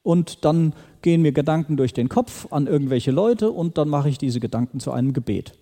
Und 0.03 0.45
dann 0.45 0.73
gehen 1.05 1.21
mir 1.21 1.33
Gedanken 1.33 1.77
durch 1.77 1.93
den 1.93 2.09
Kopf 2.09 2.51
an 2.51 2.65
irgendwelche 2.65 3.11
Leute 3.11 3.51
und 3.51 3.77
dann 3.77 3.89
mache 3.89 4.09
ich 4.09 4.17
diese 4.17 4.39
Gedanken 4.39 4.79
zu 4.79 4.91
einem 4.91 5.13
Gebet. 5.13 5.55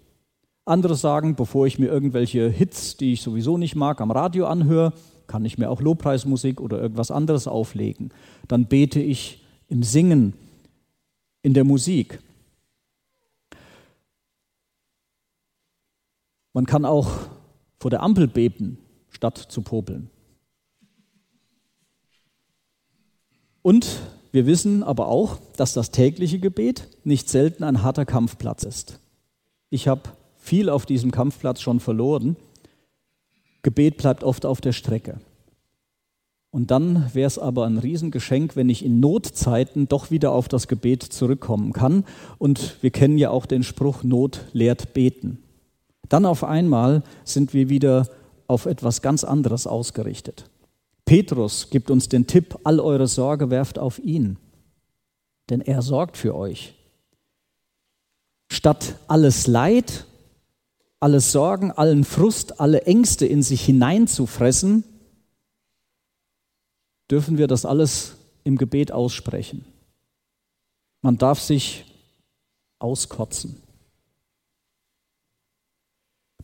Andere 0.63 0.95
sagen, 0.95 1.35
bevor 1.35 1.67
ich 1.67 1.77
mir 1.77 1.87
irgendwelche 1.87 2.49
Hits, 2.49 2.95
die 2.95 3.11
ich 3.11 3.21
sowieso 3.21 3.57
nicht 3.57 3.75
mag, 3.75 3.99
am 3.99 4.09
Radio 4.09 4.47
anhöre, 4.47 4.93
kann 5.27 5.43
ich 5.43 5.57
mir 5.57 5.69
auch 5.69 5.81
Lobpreismusik 5.81 6.61
oder 6.61 6.81
irgendwas 6.81 7.11
anderes 7.11 7.49
auflegen. 7.49 8.13
Dann 8.47 8.67
bete 8.67 9.01
ich 9.01 9.43
im 9.67 9.83
Singen, 9.83 10.31
in 11.41 11.53
der 11.53 11.65
Musik. 11.65 12.19
Man 16.53 16.65
kann 16.65 16.85
auch 16.85 17.11
vor 17.79 17.91
der 17.91 18.01
Ampel 18.01 18.29
beten, 18.29 18.77
statt 19.09 19.37
zu 19.37 19.61
popeln. 19.61 20.09
Und 23.61 23.99
wir 24.33 24.47
wissen 24.47 24.81
aber 24.81 25.09
auch, 25.09 25.37
dass 25.57 25.73
das 25.73 25.91
tägliche 25.91 26.39
Gebet 26.39 26.87
nicht 27.03 27.29
selten 27.29 27.63
ein 27.63 27.83
harter 27.83 28.03
Kampfplatz 28.03 28.63
ist. 28.63 28.99
Ich 29.69 29.87
habe 29.87 30.01
viel 30.37 30.69
auf 30.69 30.87
diesem 30.87 31.11
Kampfplatz 31.11 31.61
schon 31.61 31.79
verloren. 31.79 32.35
Gebet 33.61 33.97
bleibt 33.97 34.23
oft 34.23 34.47
auf 34.47 34.59
der 34.59 34.71
Strecke. 34.71 35.19
Und 36.49 36.71
dann 36.71 37.13
wäre 37.13 37.27
es 37.27 37.37
aber 37.37 37.67
ein 37.67 37.77
Riesengeschenk, 37.77 38.55
wenn 38.55 38.69
ich 38.69 38.83
in 38.83 38.99
Notzeiten 38.99 39.87
doch 39.87 40.09
wieder 40.09 40.31
auf 40.31 40.47
das 40.47 40.67
Gebet 40.67 41.03
zurückkommen 41.03 41.71
kann. 41.71 42.03
Und 42.39 42.77
wir 42.81 42.89
kennen 42.89 43.19
ja 43.19 43.29
auch 43.29 43.45
den 43.45 43.61
Spruch, 43.61 44.03
Not 44.03 44.45
lehrt 44.51 44.95
beten. 44.95 45.43
Dann 46.09 46.25
auf 46.25 46.43
einmal 46.43 47.03
sind 47.23 47.53
wir 47.53 47.69
wieder 47.69 48.07
auf 48.47 48.65
etwas 48.65 49.03
ganz 49.03 49.23
anderes 49.23 49.67
ausgerichtet. 49.67 50.49
Petrus 51.05 51.69
gibt 51.69 51.91
uns 51.91 52.09
den 52.09 52.27
Tipp, 52.27 52.59
all 52.63 52.79
eure 52.79 53.07
Sorge 53.07 53.49
werft 53.49 53.77
auf 53.77 53.99
ihn, 53.99 54.37
denn 55.49 55.61
er 55.61 55.81
sorgt 55.81 56.17
für 56.17 56.35
euch. 56.35 56.73
Statt 58.49 58.95
alles 59.07 59.47
Leid, 59.47 60.05
alles 60.99 61.31
Sorgen, 61.31 61.71
allen 61.71 62.03
Frust, 62.03 62.59
alle 62.61 62.83
Ängste 62.83 63.25
in 63.25 63.43
sich 63.43 63.65
hineinzufressen, 63.65 64.83
dürfen 67.11 67.37
wir 67.37 67.47
das 67.47 67.65
alles 67.65 68.15
im 68.43 68.57
Gebet 68.57 68.91
aussprechen. 68.91 69.65
Man 71.01 71.17
darf 71.17 71.41
sich 71.41 71.85
auskotzen. 72.79 73.61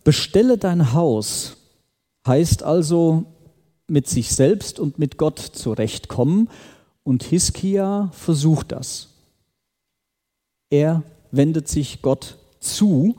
Bestelle 0.04 0.58
dein 0.58 0.94
Haus 0.94 1.58
heißt 2.26 2.64
also 2.64 3.26
mit 3.90 4.08
sich 4.08 4.32
selbst 4.32 4.80
und 4.80 5.00
mit 5.00 5.18
Gott 5.18 5.40
zurechtkommen 5.40 6.50
und 7.04 7.24
Hiskia 7.24 8.10
versucht 8.14 8.72
das. 8.72 9.10
Er 10.70 11.04
wendet 11.32 11.68
sich 11.68 12.02
Gott 12.02 12.38
zu 12.60 13.18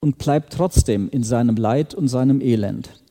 und 0.00 0.18
bleibt 0.18 0.52
trotzdem 0.52 1.08
in 1.10 1.24
seinem 1.24 1.56
Leid 1.56 1.94
und 1.94 2.08
seinem 2.08 2.40
Elend. 2.40 3.02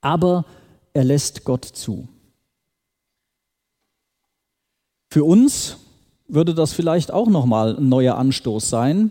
Aber 0.00 0.44
er 0.92 1.04
lässt 1.04 1.44
Gott 1.44 1.64
zu. 1.64 2.08
Für 5.10 5.24
uns 5.24 5.78
würde 6.26 6.54
das 6.54 6.72
vielleicht 6.72 7.10
auch 7.10 7.28
nochmal 7.28 7.76
ein 7.76 7.88
neuer 7.88 8.16
Anstoß 8.16 8.68
sein. 8.68 9.10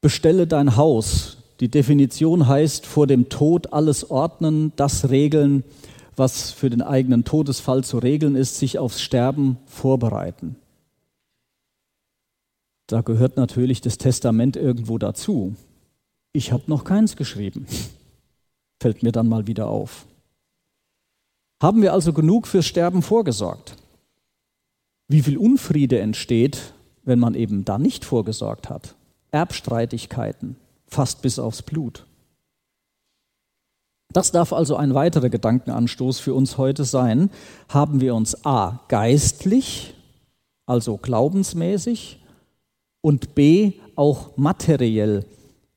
Bestelle 0.00 0.46
dein 0.46 0.76
Haus. 0.76 1.38
Die 1.60 1.68
Definition 1.68 2.46
heißt, 2.46 2.84
vor 2.86 3.06
dem 3.06 3.28
Tod 3.28 3.72
alles 3.72 4.10
ordnen, 4.10 4.72
das 4.76 5.08
regeln, 5.08 5.64
was 6.14 6.50
für 6.50 6.70
den 6.70 6.82
eigenen 6.82 7.24
Todesfall 7.24 7.84
zu 7.84 7.98
regeln 7.98 8.36
ist, 8.36 8.58
sich 8.58 8.78
aufs 8.78 9.00
Sterben 9.00 9.58
vorbereiten. 9.66 10.56
Da 12.86 13.00
gehört 13.00 13.36
natürlich 13.36 13.80
das 13.80 13.98
Testament 13.98 14.56
irgendwo 14.56 14.98
dazu. 14.98 15.54
Ich 16.32 16.52
habe 16.52 16.64
noch 16.66 16.84
keins 16.84 17.16
geschrieben. 17.16 17.66
Fällt 18.80 19.02
mir 19.02 19.12
dann 19.12 19.28
mal 19.28 19.46
wieder 19.46 19.68
auf. 19.68 20.06
Haben 21.62 21.80
wir 21.82 21.94
also 21.94 22.12
genug 22.12 22.46
fürs 22.46 22.66
Sterben 22.66 23.02
vorgesorgt? 23.02 23.76
Wie 25.08 25.22
viel 25.22 25.38
Unfriede 25.38 26.00
entsteht, 26.00 26.74
wenn 27.04 27.18
man 27.18 27.34
eben 27.34 27.64
da 27.64 27.78
nicht 27.78 28.04
vorgesorgt 28.04 28.68
hat? 28.68 28.94
Erbstreitigkeiten, 29.30 30.56
fast 30.86 31.22
bis 31.22 31.38
aufs 31.38 31.62
Blut. 31.62 32.06
Das 34.12 34.32
darf 34.32 34.52
also 34.52 34.76
ein 34.76 34.94
weiterer 34.94 35.28
Gedankenanstoß 35.28 36.20
für 36.20 36.32
uns 36.32 36.58
heute 36.58 36.84
sein. 36.84 37.30
Haben 37.68 38.00
wir 38.00 38.14
uns 38.14 38.46
a. 38.46 38.80
geistlich, 38.88 39.94
also 40.64 40.96
glaubensmäßig, 40.96 42.22
und 43.02 43.34
b. 43.34 43.74
auch 43.94 44.36
materiell 44.36 45.24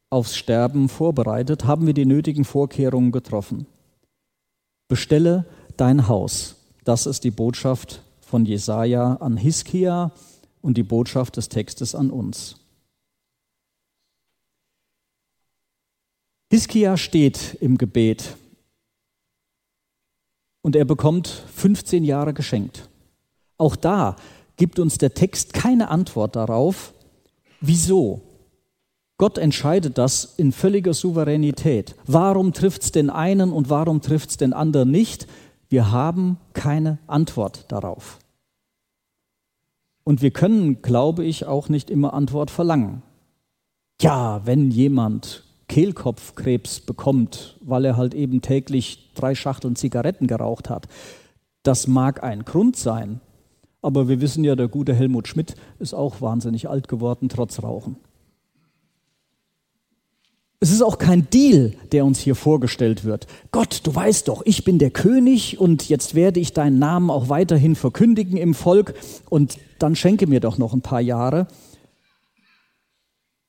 aufs 0.10 0.36
Sterben 0.36 0.90
vorbereitet? 0.90 1.66
Haben 1.66 1.86
wir 1.86 1.94
die 1.94 2.06
nötigen 2.06 2.46
Vorkehrungen 2.46 3.12
getroffen? 3.12 3.66
Bestelle 4.88 5.46
dein 5.78 6.08
Haus. 6.08 6.56
Das 6.86 7.06
ist 7.06 7.24
die 7.24 7.32
Botschaft 7.32 8.02
von 8.22 8.46
Jesaja 8.46 9.16
an 9.16 9.38
Hiskia 9.38 10.12
und 10.62 10.78
die 10.78 10.84
Botschaft 10.84 11.38
des 11.38 11.50
Textes 11.50 11.94
an 11.94 12.10
uns. 12.10 12.56
Hiskia 16.52 16.98
steht 16.98 17.58
im 17.62 17.78
Gebet 17.78 18.36
und 20.62 20.76
er 20.76 20.86
bekommt 20.86 21.28
15 21.28 22.04
Jahre 22.04 22.34
geschenkt. 22.34 22.90
Auch 23.58 23.76
da 23.76 24.16
gibt 24.58 24.80
uns 24.80 24.98
der 24.98 25.14
Text 25.14 25.54
keine 25.54 25.90
Antwort 25.90 26.36
darauf, 26.36 26.94
wieso. 27.62 28.22
Gott 29.18 29.38
entscheidet 29.38 29.98
das 29.98 30.34
in 30.38 30.52
völliger 30.52 30.94
Souveränität. 30.94 31.96
Warum 32.06 32.54
trifft 32.54 32.82
es 32.84 32.92
den 32.92 33.10
einen 33.10 33.52
und 33.52 33.70
warum 33.70 34.02
trifft 34.02 34.32
es 34.32 34.38
den 34.38 34.54
anderen 34.54 34.90
nicht? 34.90 35.28
Wir 35.68 35.92
haben 35.92 36.38
keine 36.54 36.98
Antwort 37.06 37.66
darauf. 37.72 38.18
Und 40.04 40.24
wir 40.24 40.32
können, 40.32 40.82
glaube 40.82 41.26
ich, 41.26 41.46
auch 41.46 41.70
nicht 41.70 41.92
immer 41.92 42.14
Antwort 42.14 42.50
verlangen. 42.50 43.04
Ja, 44.02 44.42
wenn 44.46 44.72
jemand 44.72 45.44
Kehlkopfkrebs 45.70 46.82
bekommt, 46.82 47.58
weil 47.62 47.86
er 47.86 47.96
halt 47.96 48.14
eben 48.14 48.42
täglich 48.42 49.14
drei 49.16 49.36
Schachteln 49.36 49.78
Zigaretten 49.78 50.28
geraucht 50.28 50.70
hat, 50.70 50.88
das 51.64 51.88
mag 51.88 52.22
ein 52.24 52.44
Grund 52.44 52.76
sein. 52.76 53.22
Aber 53.82 54.10
wir 54.10 54.20
wissen 54.20 54.44
ja, 54.44 54.58
der 54.58 54.68
gute 54.68 54.94
Helmut 54.94 55.30
Schmidt 55.30 55.56
ist 55.80 55.94
auch 55.94 56.20
wahnsinnig 56.20 56.68
alt 56.70 56.90
geworden, 56.90 57.30
trotz 57.30 57.64
Rauchen. 57.64 57.96
Es 60.62 60.72
ist 60.72 60.82
auch 60.82 60.98
kein 60.98 61.30
Deal, 61.30 61.74
der 61.94 62.04
uns 62.04 62.20
hier 62.20 62.36
vorgestellt 62.36 63.06
wird. 63.06 63.28
Gott, 63.52 63.80
du 63.84 63.96
weißt 63.96 64.28
doch, 64.28 64.42
ich 64.44 64.66
bin 64.66 64.78
der 64.78 64.92
König 64.92 65.58
und 65.58 65.88
jetzt 65.88 66.16
werde 66.16 66.42
ich 66.42 66.52
deinen 66.52 66.80
Namen 66.80 67.10
auch 67.10 67.30
weiterhin 67.30 67.76
verkündigen 67.76 68.36
im 68.36 68.54
Volk 68.54 68.94
und 69.30 69.58
dann 69.78 69.96
schenke 69.96 70.28
mir 70.28 70.42
doch 70.42 70.58
noch 70.58 70.74
ein 70.74 70.82
paar 70.82 71.00
Jahre. 71.00 71.48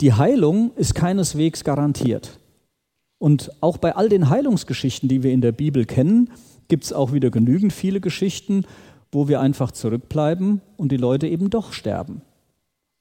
Die 0.01 0.15
Heilung 0.15 0.73
ist 0.77 0.95
keineswegs 0.95 1.63
garantiert. 1.63 2.39
Und 3.19 3.51
auch 3.61 3.77
bei 3.77 3.97
all 3.97 4.09
den 4.09 4.31
Heilungsgeschichten, 4.31 5.09
die 5.09 5.23
wir 5.23 5.33
in 5.33 5.43
der 5.43 5.53
Bibel 5.53 5.85
kennen, 5.85 6.31
gibt 6.69 6.85
es 6.85 6.93
auch 6.93 7.13
wieder 7.13 7.31
genügend 7.31 7.73
viele 7.73 8.01
Geschichten, 8.01 8.65
wo 9.13 9.29
wir 9.29 9.41
einfach 9.41 9.73
zurückbleiben 9.73 10.63
und 10.79 10.91
die 10.91 10.97
Leute 10.97 11.27
eben 11.29 11.51
doch 11.51 11.73
sterben. 11.73 12.23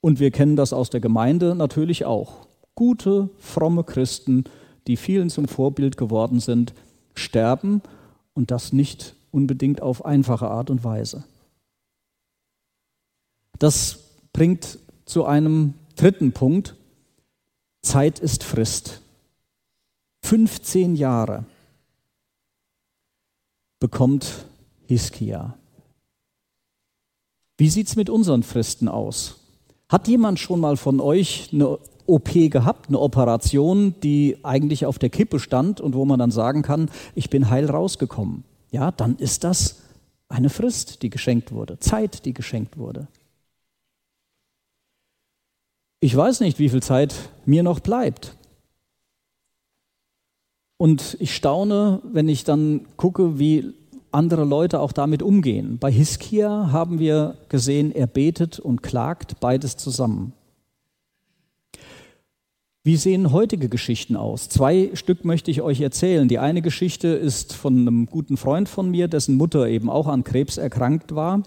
Und 0.02 0.20
wir 0.20 0.32
kennen 0.32 0.56
das 0.56 0.74
aus 0.74 0.90
der 0.90 1.00
Gemeinde 1.00 1.56
natürlich 1.56 2.04
auch 2.04 2.48
gute, 2.76 3.30
fromme 3.38 3.84
Christen, 3.84 4.46
die 4.88 4.98
vielen 4.98 5.30
zum 5.30 5.48
Vorbild 5.48 5.98
geworden 5.98 6.40
sind, 6.40 6.74
sterben 7.14 7.82
und 8.34 8.52
das 8.52 8.74
nicht 8.74 9.16
unbedingt 9.32 9.82
auf 9.82 10.06
einfache 10.06 10.50
Art 10.50 10.70
und 10.70 10.84
Weise. 10.84 11.24
Das 13.60 14.00
bringt 14.34 14.80
zu 15.06 15.26
einem 15.26 15.74
dritten 15.96 16.32
Punkt. 16.32 16.76
Zeit 17.82 18.20
ist 18.20 18.44
Frist. 18.44 19.02
15 20.24 20.96
Jahre 20.96 21.46
bekommt 23.80 24.46
Hiskia. 24.88 25.56
Wie 27.58 27.70
sieht 27.70 27.88
es 27.88 27.96
mit 27.96 28.10
unseren 28.10 28.44
Fristen 28.44 28.88
aus? 28.88 29.38
Hat 29.88 30.08
jemand 30.08 30.40
schon 30.40 30.60
mal 30.60 30.78
von 30.78 31.00
euch 31.00 31.50
eine 31.52 31.80
OP 32.06 32.32
gehabt, 32.34 32.90
eine 32.90 33.00
Operation, 33.00 33.96
die 34.02 34.38
eigentlich 34.44 34.86
auf 34.86 35.00
der 35.00 35.10
Kippe 35.10 35.40
stand 35.40 35.82
und 35.82 35.94
wo 35.94 36.06
man 36.06 36.20
dann 36.20 36.32
sagen 36.32 36.62
kann, 36.62 36.90
ich 37.16 37.30
bin 37.30 37.50
heil 37.50 37.70
rausgekommen. 37.70 38.44
Ja, 38.72 38.92
dann 38.92 39.16
ist 39.18 39.44
das 39.44 39.82
eine 40.28 40.50
Frist, 40.50 41.02
die 41.02 41.10
geschenkt 41.10 41.52
wurde, 41.52 41.80
Zeit, 41.80 42.26
die 42.26 42.34
geschenkt 42.34 42.78
wurde. 42.78 43.08
Ich 46.02 46.16
weiß 46.16 46.40
nicht, 46.40 46.60
wie 46.60 46.70
viel 46.70 46.82
Zeit 46.82 47.14
mir 47.46 47.62
noch 47.62 47.82
bleibt. 47.82 48.38
Und 50.78 51.18
ich 51.20 51.36
staune, 51.36 52.02
wenn 52.04 52.30
ich 52.30 52.46
dann 52.46 52.88
gucke, 52.96 53.38
wie 53.38 53.74
andere 54.12 54.46
Leute 54.46 54.80
auch 54.80 54.94
damit 54.94 55.22
umgehen. 55.22 55.78
Bei 55.78 55.92
Hiskia 55.92 56.72
haben 56.72 57.00
wir 57.00 57.38
gesehen, 57.50 57.92
er 57.92 58.08
betet 58.08 58.60
und 58.60 58.82
klagt 58.82 59.42
beides 59.42 59.76
zusammen. 59.76 60.34
Wie 62.84 62.96
sehen 62.96 63.34
heutige 63.34 63.68
Geschichten 63.68 64.16
aus? 64.16 64.48
Zwei 64.48 64.92
Stück 64.94 65.26
möchte 65.26 65.52
ich 65.52 65.62
euch 65.62 65.82
erzählen. 65.82 66.30
Die 66.30 66.40
eine 66.40 66.62
Geschichte 66.62 67.10
ist 67.10 67.54
von 67.54 67.78
einem 67.78 68.06
guten 68.06 68.38
Freund 68.38 68.70
von 68.70 68.90
mir, 68.90 69.10
dessen 69.10 69.36
Mutter 69.36 69.68
eben 69.68 69.90
auch 69.90 70.08
an 70.08 70.24
Krebs 70.24 70.58
erkrankt 70.58 71.14
war. 71.14 71.44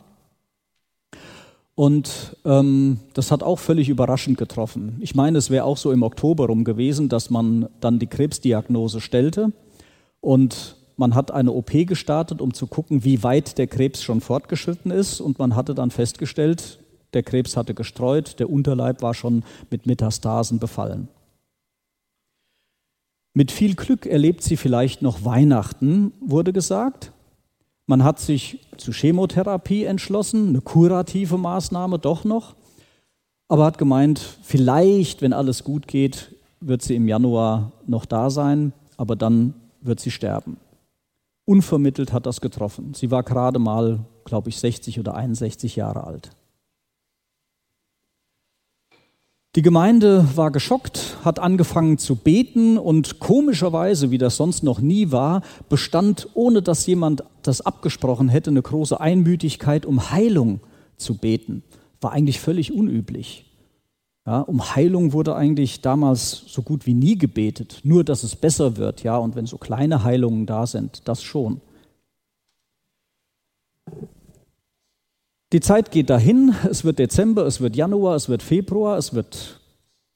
Und 1.74 2.36
ähm, 2.44 3.00
das 3.14 3.30
hat 3.30 3.42
auch 3.42 3.58
völlig 3.58 3.88
überraschend 3.88 4.36
getroffen. 4.36 4.98
Ich 5.00 5.14
meine, 5.14 5.38
es 5.38 5.48
wäre 5.48 5.64
auch 5.64 5.78
so 5.78 5.90
im 5.90 6.02
Oktober 6.02 6.46
rum 6.46 6.64
gewesen, 6.64 7.08
dass 7.08 7.30
man 7.30 7.68
dann 7.80 7.98
die 7.98 8.06
Krebsdiagnose 8.06 9.00
stellte. 9.00 9.52
Und 10.20 10.76
man 10.96 11.14
hat 11.14 11.30
eine 11.30 11.52
OP 11.52 11.70
gestartet, 11.86 12.40
um 12.40 12.52
zu 12.52 12.66
gucken, 12.66 13.04
wie 13.04 13.22
weit 13.22 13.56
der 13.56 13.66
Krebs 13.66 14.02
schon 14.02 14.20
fortgeschritten 14.20 14.90
ist. 14.90 15.20
Und 15.20 15.38
man 15.38 15.56
hatte 15.56 15.74
dann 15.74 15.90
festgestellt, 15.90 16.78
der 17.14 17.22
Krebs 17.22 17.56
hatte 17.56 17.74
gestreut, 17.74 18.38
der 18.38 18.50
Unterleib 18.50 19.02
war 19.02 19.14
schon 19.14 19.42
mit 19.70 19.86
Metastasen 19.86 20.58
befallen. 20.58 21.08
Mit 23.34 23.50
viel 23.50 23.74
Glück 23.74 24.04
erlebt 24.04 24.42
sie 24.42 24.58
vielleicht 24.58 25.00
noch 25.00 25.24
Weihnachten, 25.24 26.12
wurde 26.20 26.52
gesagt. 26.52 27.12
Man 27.86 28.04
hat 28.04 28.20
sich 28.20 28.60
zu 28.76 28.92
Chemotherapie 28.92 29.84
entschlossen, 29.84 30.48
eine 30.48 30.60
kurative 30.60 31.36
Maßnahme 31.36 31.98
doch 31.98 32.24
noch, 32.24 32.54
aber 33.48 33.64
hat 33.64 33.78
gemeint, 33.78 34.18
vielleicht, 34.42 35.20
wenn 35.20 35.32
alles 35.32 35.64
gut 35.64 35.88
geht, 35.88 36.34
wird 36.60 36.82
sie 36.82 36.94
im 36.94 37.08
Januar 37.08 37.72
noch 37.86 38.04
da 38.04 38.30
sein, 38.30 38.72
aber 38.96 39.16
dann 39.16 39.54
wird 39.80 40.00
sie 40.00 40.10
sterben. 40.10 40.56
Unvermittelt 41.44 42.12
hat 42.12 42.24
das 42.24 42.40
getroffen. 42.40 42.94
Sie 42.94 43.10
war 43.10 43.24
gerade 43.24 43.58
mal, 43.58 44.00
glaube 44.24 44.48
ich, 44.48 44.58
60 44.58 45.00
oder 45.00 45.14
61 45.14 45.74
Jahre 45.76 46.04
alt. 46.04 46.30
Die 49.54 49.60
Gemeinde 49.60 50.26
war 50.34 50.50
geschockt, 50.50 51.18
hat 51.26 51.38
angefangen 51.38 51.98
zu 51.98 52.16
beten 52.16 52.78
und 52.78 53.18
komischerweise, 53.18 54.10
wie 54.10 54.16
das 54.16 54.38
sonst 54.38 54.62
noch 54.62 54.80
nie 54.80 55.12
war, 55.12 55.42
bestand, 55.68 56.26
ohne 56.32 56.62
dass 56.62 56.86
jemand 56.86 57.22
das 57.42 57.60
abgesprochen 57.60 58.30
hätte, 58.30 58.48
eine 58.48 58.62
große 58.62 58.98
Einmütigkeit, 58.98 59.84
um 59.84 60.10
Heilung 60.10 60.60
zu 60.96 61.18
beten. 61.18 61.62
War 62.00 62.12
eigentlich 62.12 62.40
völlig 62.40 62.72
unüblich. 62.72 63.44
Ja, 64.26 64.40
um 64.40 64.74
Heilung 64.74 65.12
wurde 65.12 65.36
eigentlich 65.36 65.82
damals 65.82 66.44
so 66.46 66.62
gut 66.62 66.86
wie 66.86 66.94
nie 66.94 67.18
gebetet, 67.18 67.80
nur 67.82 68.04
dass 68.04 68.22
es 68.22 68.36
besser 68.36 68.78
wird, 68.78 69.02
ja, 69.02 69.18
und 69.18 69.36
wenn 69.36 69.44
so 69.44 69.58
kleine 69.58 70.02
Heilungen 70.02 70.46
da 70.46 70.66
sind, 70.66 71.06
das 71.06 71.22
schon. 71.22 71.60
Die 75.52 75.60
Zeit 75.60 75.90
geht 75.90 76.08
dahin, 76.08 76.54
es 76.70 76.82
wird 76.82 76.98
Dezember, 76.98 77.44
es 77.44 77.60
wird 77.60 77.76
Januar, 77.76 78.16
es 78.16 78.30
wird 78.30 78.42
Februar, 78.42 78.96
es 78.96 79.12
wird, 79.12 79.60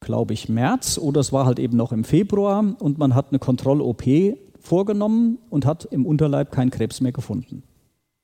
glaube 0.00 0.32
ich, 0.32 0.48
März 0.48 0.96
oder 0.96 1.20
es 1.20 1.30
war 1.30 1.44
halt 1.44 1.58
eben 1.58 1.76
noch 1.76 1.92
im 1.92 2.04
Februar 2.04 2.74
und 2.78 2.96
man 2.96 3.14
hat 3.14 3.26
eine 3.28 3.38
Kontroll-OP 3.38 4.04
vorgenommen 4.58 5.38
und 5.50 5.66
hat 5.66 5.84
im 5.84 6.06
Unterleib 6.06 6.52
keinen 6.52 6.70
Krebs 6.70 7.02
mehr 7.02 7.12
gefunden. 7.12 7.62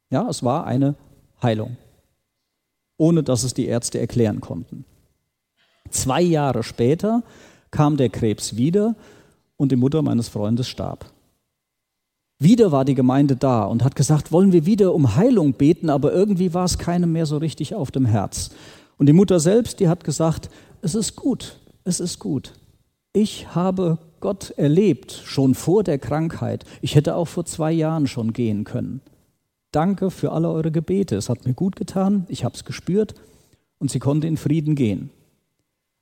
Ja, 0.09 0.27
es 0.27 0.42
war 0.42 0.66
eine 0.66 0.94
Heilung, 1.42 1.77
ohne 2.96 3.22
dass 3.22 3.44
es 3.44 3.53
die 3.53 3.66
Ärzte 3.66 4.01
erklären 4.01 4.40
konnten. 4.40 4.87
Zwei 5.90 6.22
Jahre 6.22 6.62
später 6.62 7.22
kam 7.70 7.98
der 7.98 8.09
Krebs 8.09 8.57
wieder 8.57 8.96
und 9.59 9.70
die 9.70 9.77
Mutter 9.77 10.01
meines 10.01 10.29
Freundes 10.29 10.66
starb. 10.66 11.12
Wieder 12.42 12.72
war 12.72 12.85
die 12.85 12.96
Gemeinde 12.96 13.37
da 13.37 13.62
und 13.62 13.85
hat 13.85 13.94
gesagt, 13.94 14.33
wollen 14.33 14.50
wir 14.50 14.66
wieder 14.66 14.94
um 14.94 15.14
Heilung 15.14 15.52
beten, 15.52 15.88
aber 15.88 16.12
irgendwie 16.12 16.52
war 16.52 16.64
es 16.64 16.76
keinem 16.76 17.12
mehr 17.12 17.24
so 17.24 17.37
richtig 17.37 17.76
auf 17.76 17.92
dem 17.92 18.05
Herz. 18.05 18.50
Und 18.98 19.07
die 19.07 19.12
Mutter 19.12 19.38
selbst, 19.38 19.78
die 19.78 19.88
hat 19.88 20.02
gesagt, 20.02 20.50
es 20.81 20.96
ist 20.96 21.14
gut, 21.14 21.61
es 21.85 22.00
ist 22.00 22.18
gut. 22.18 22.55
Ich 23.12 23.55
habe 23.55 23.98
Gott 24.18 24.50
erlebt, 24.57 25.12
schon 25.12 25.55
vor 25.55 25.85
der 25.85 26.00
Krankheit. 26.00 26.64
Ich 26.81 26.96
hätte 26.96 27.14
auch 27.14 27.28
vor 27.28 27.44
zwei 27.44 27.70
Jahren 27.70 28.09
schon 28.09 28.33
gehen 28.33 28.64
können. 28.64 29.02
Danke 29.70 30.11
für 30.11 30.33
alle 30.33 30.50
eure 30.50 30.72
Gebete. 30.72 31.14
Es 31.14 31.28
hat 31.28 31.46
mir 31.46 31.55
gut 31.55 31.76
getan, 31.76 32.26
ich 32.28 32.44
habe 32.44 32.57
es 32.57 32.64
gespürt 32.64 33.14
und 33.78 33.92
sie 33.92 34.00
konnte 34.00 34.26
in 34.26 34.37
Frieden 34.37 34.74
gehen. 34.74 35.11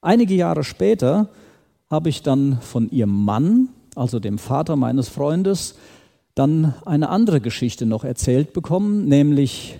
Einige 0.00 0.34
Jahre 0.34 0.64
später 0.64 1.28
habe 1.90 2.08
ich 2.08 2.22
dann 2.22 2.62
von 2.62 2.90
ihrem 2.90 3.26
Mann, 3.26 3.68
also 3.94 4.20
dem 4.20 4.38
Vater 4.38 4.76
meines 4.76 5.10
Freundes, 5.10 5.74
dann 6.40 6.72
eine 6.86 7.10
andere 7.10 7.42
Geschichte 7.42 7.84
noch 7.84 8.02
erzählt 8.02 8.54
bekommen, 8.54 9.04
nämlich 9.04 9.78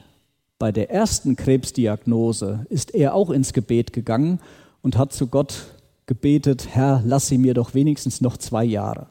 bei 0.59 0.73
der 0.73 0.91
ersten 0.91 1.35
Krebsdiagnose 1.35 2.67
ist 2.69 2.95
er 2.95 3.15
auch 3.15 3.31
ins 3.31 3.55
Gebet 3.55 3.95
gegangen 3.95 4.41
und 4.83 4.99
hat 4.99 5.15
zu 5.15 5.27
Gott 5.27 5.69
gebetet, 6.05 6.69
Herr, 6.71 7.03
lass 7.07 7.29
sie 7.29 7.39
mir 7.39 7.55
doch 7.55 7.73
wenigstens 7.73 8.21
noch 8.21 8.37
zwei 8.37 8.65
Jahre. 8.65 9.07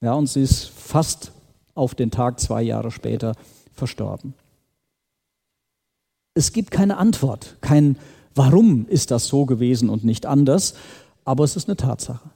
Ja, 0.00 0.14
und 0.14 0.28
sie 0.28 0.40
ist 0.40 0.70
fast 0.70 1.32
auf 1.74 1.94
den 1.94 2.10
Tag 2.10 2.40
zwei 2.40 2.62
Jahre 2.62 2.90
später 2.90 3.34
verstorben. 3.74 4.32
Es 6.32 6.54
gibt 6.54 6.70
keine 6.70 6.96
Antwort, 6.96 7.58
kein 7.60 7.98
Warum 8.34 8.86
ist 8.86 9.10
das 9.10 9.26
so 9.26 9.44
gewesen 9.44 9.90
und 9.90 10.04
nicht 10.04 10.24
anders, 10.24 10.74
aber 11.26 11.44
es 11.44 11.56
ist 11.56 11.68
eine 11.68 11.76
Tatsache. 11.76 12.30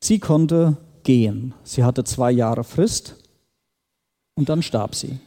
Sie 0.00 0.18
konnte 0.18 0.78
gehen. 1.04 1.54
Sie 1.64 1.84
hatte 1.84 2.04
zwei 2.04 2.30
Jahre 2.30 2.64
Frist 2.64 3.16
und 4.34 4.48
dann 4.48 4.62
starb 4.62 4.94
sie. 4.94 5.18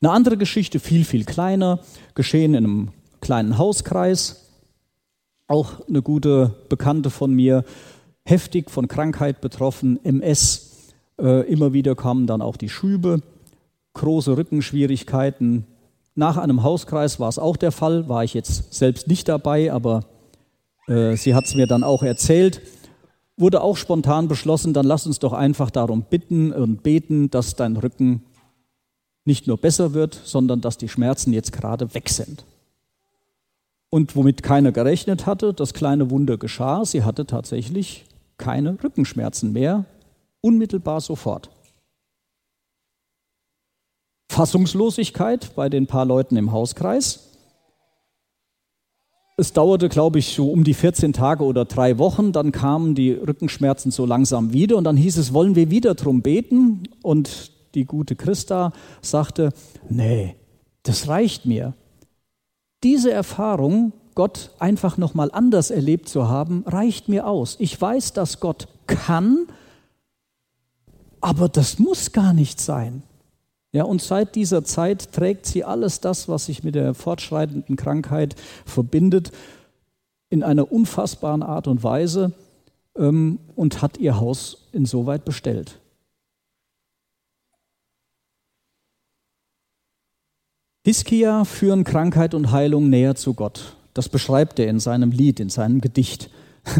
Eine 0.00 0.10
andere 0.10 0.36
Geschichte, 0.36 0.80
viel, 0.80 1.04
viel 1.04 1.24
kleiner, 1.24 1.78
geschehen 2.14 2.54
in 2.54 2.64
einem 2.64 2.88
kleinen 3.20 3.58
Hauskreis. 3.58 4.48
Auch 5.46 5.86
eine 5.88 6.02
gute 6.02 6.54
Bekannte 6.68 7.10
von 7.10 7.32
mir, 7.32 7.64
heftig 8.24 8.70
von 8.70 8.88
Krankheit 8.88 9.40
betroffen, 9.40 9.98
MS. 10.04 10.92
Äh, 11.20 11.46
immer 11.50 11.72
wieder 11.72 11.94
kamen 11.94 12.26
dann 12.26 12.42
auch 12.42 12.56
die 12.56 12.68
Schübe, 12.68 13.22
große 13.94 14.36
Rückenschwierigkeiten. 14.36 15.66
Nach 16.14 16.36
einem 16.36 16.62
Hauskreis 16.62 17.20
war 17.20 17.28
es 17.28 17.38
auch 17.38 17.56
der 17.56 17.72
Fall, 17.72 18.08
war 18.08 18.24
ich 18.24 18.34
jetzt 18.34 18.74
selbst 18.74 19.06
nicht 19.08 19.28
dabei, 19.28 19.72
aber 19.72 20.04
äh, 20.88 21.16
sie 21.16 21.34
hat 21.34 21.44
es 21.46 21.54
mir 21.54 21.66
dann 21.66 21.84
auch 21.84 22.02
erzählt 22.02 22.60
wurde 23.36 23.62
auch 23.62 23.76
spontan 23.76 24.28
beschlossen, 24.28 24.74
dann 24.74 24.86
lass 24.86 25.06
uns 25.06 25.18
doch 25.18 25.32
einfach 25.32 25.70
darum 25.70 26.02
bitten 26.02 26.52
und 26.52 26.82
beten, 26.82 27.30
dass 27.30 27.56
dein 27.56 27.76
Rücken 27.76 28.22
nicht 29.24 29.46
nur 29.46 29.56
besser 29.56 29.94
wird, 29.94 30.20
sondern 30.24 30.60
dass 30.60 30.78
die 30.78 30.88
Schmerzen 30.88 31.32
jetzt 31.32 31.52
gerade 31.52 31.94
weg 31.94 32.08
sind. 32.08 32.44
Und 33.90 34.16
womit 34.16 34.42
keiner 34.42 34.72
gerechnet 34.72 35.26
hatte, 35.26 35.52
das 35.52 35.74
kleine 35.74 36.10
Wunder 36.10 36.38
geschah, 36.38 36.84
sie 36.84 37.04
hatte 37.04 37.26
tatsächlich 37.26 38.06
keine 38.38 38.82
Rückenschmerzen 38.82 39.52
mehr, 39.52 39.84
unmittelbar 40.40 41.00
sofort. 41.00 41.50
Fassungslosigkeit 44.30 45.54
bei 45.54 45.68
den 45.68 45.86
paar 45.86 46.06
Leuten 46.06 46.36
im 46.36 46.52
Hauskreis. 46.52 47.31
Es 49.42 49.52
dauerte, 49.52 49.88
glaube 49.88 50.20
ich, 50.20 50.36
so 50.36 50.52
um 50.52 50.62
die 50.62 50.72
14 50.72 51.12
Tage 51.12 51.42
oder 51.42 51.64
drei 51.64 51.98
Wochen. 51.98 52.30
Dann 52.30 52.52
kamen 52.52 52.94
die 52.94 53.10
Rückenschmerzen 53.10 53.90
so 53.90 54.06
langsam 54.06 54.52
wieder 54.52 54.76
und 54.76 54.84
dann 54.84 54.96
hieß 54.96 55.16
es, 55.16 55.34
wollen 55.34 55.56
wir 55.56 55.68
wieder 55.68 55.96
drum 55.96 56.22
beten? 56.22 56.84
Und 57.02 57.50
die 57.74 57.84
gute 57.84 58.14
Christa 58.14 58.72
sagte, 59.00 59.52
nee, 59.90 60.36
das 60.84 61.08
reicht 61.08 61.44
mir. 61.44 61.74
Diese 62.84 63.10
Erfahrung, 63.10 63.92
Gott 64.14 64.52
einfach 64.60 64.96
nochmal 64.96 65.32
anders 65.32 65.72
erlebt 65.72 66.08
zu 66.08 66.28
haben, 66.28 66.62
reicht 66.64 67.08
mir 67.08 67.26
aus. 67.26 67.56
Ich 67.58 67.80
weiß, 67.80 68.12
dass 68.12 68.38
Gott 68.38 68.68
kann, 68.86 69.48
aber 71.20 71.48
das 71.48 71.80
muss 71.80 72.12
gar 72.12 72.32
nicht 72.32 72.60
sein. 72.60 73.02
Ja, 73.72 73.84
und 73.84 74.02
seit 74.02 74.34
dieser 74.34 74.64
Zeit 74.64 75.12
trägt 75.12 75.46
sie 75.46 75.64
alles 75.64 76.00
das, 76.00 76.28
was 76.28 76.46
sich 76.46 76.62
mit 76.62 76.74
der 76.74 76.92
fortschreitenden 76.92 77.76
Krankheit 77.76 78.36
verbindet, 78.66 79.32
in 80.28 80.42
einer 80.42 80.70
unfassbaren 80.70 81.42
Art 81.42 81.66
und 81.66 81.82
Weise 81.82 82.32
ähm, 82.96 83.38
und 83.56 83.80
hat 83.80 83.98
ihr 83.98 84.20
Haus 84.20 84.68
insoweit 84.72 85.24
bestellt. 85.24 85.78
Hiskia 90.84 91.44
führen 91.44 91.84
Krankheit 91.84 92.34
und 92.34 92.50
Heilung 92.50 92.90
näher 92.90 93.14
zu 93.14 93.34
Gott. 93.34 93.76
Das 93.94 94.08
beschreibt 94.08 94.58
er 94.58 94.68
in 94.68 94.80
seinem 94.80 95.12
Lied, 95.12 95.38
in 95.38 95.48
seinem 95.48 95.80
Gedicht. 95.80 96.28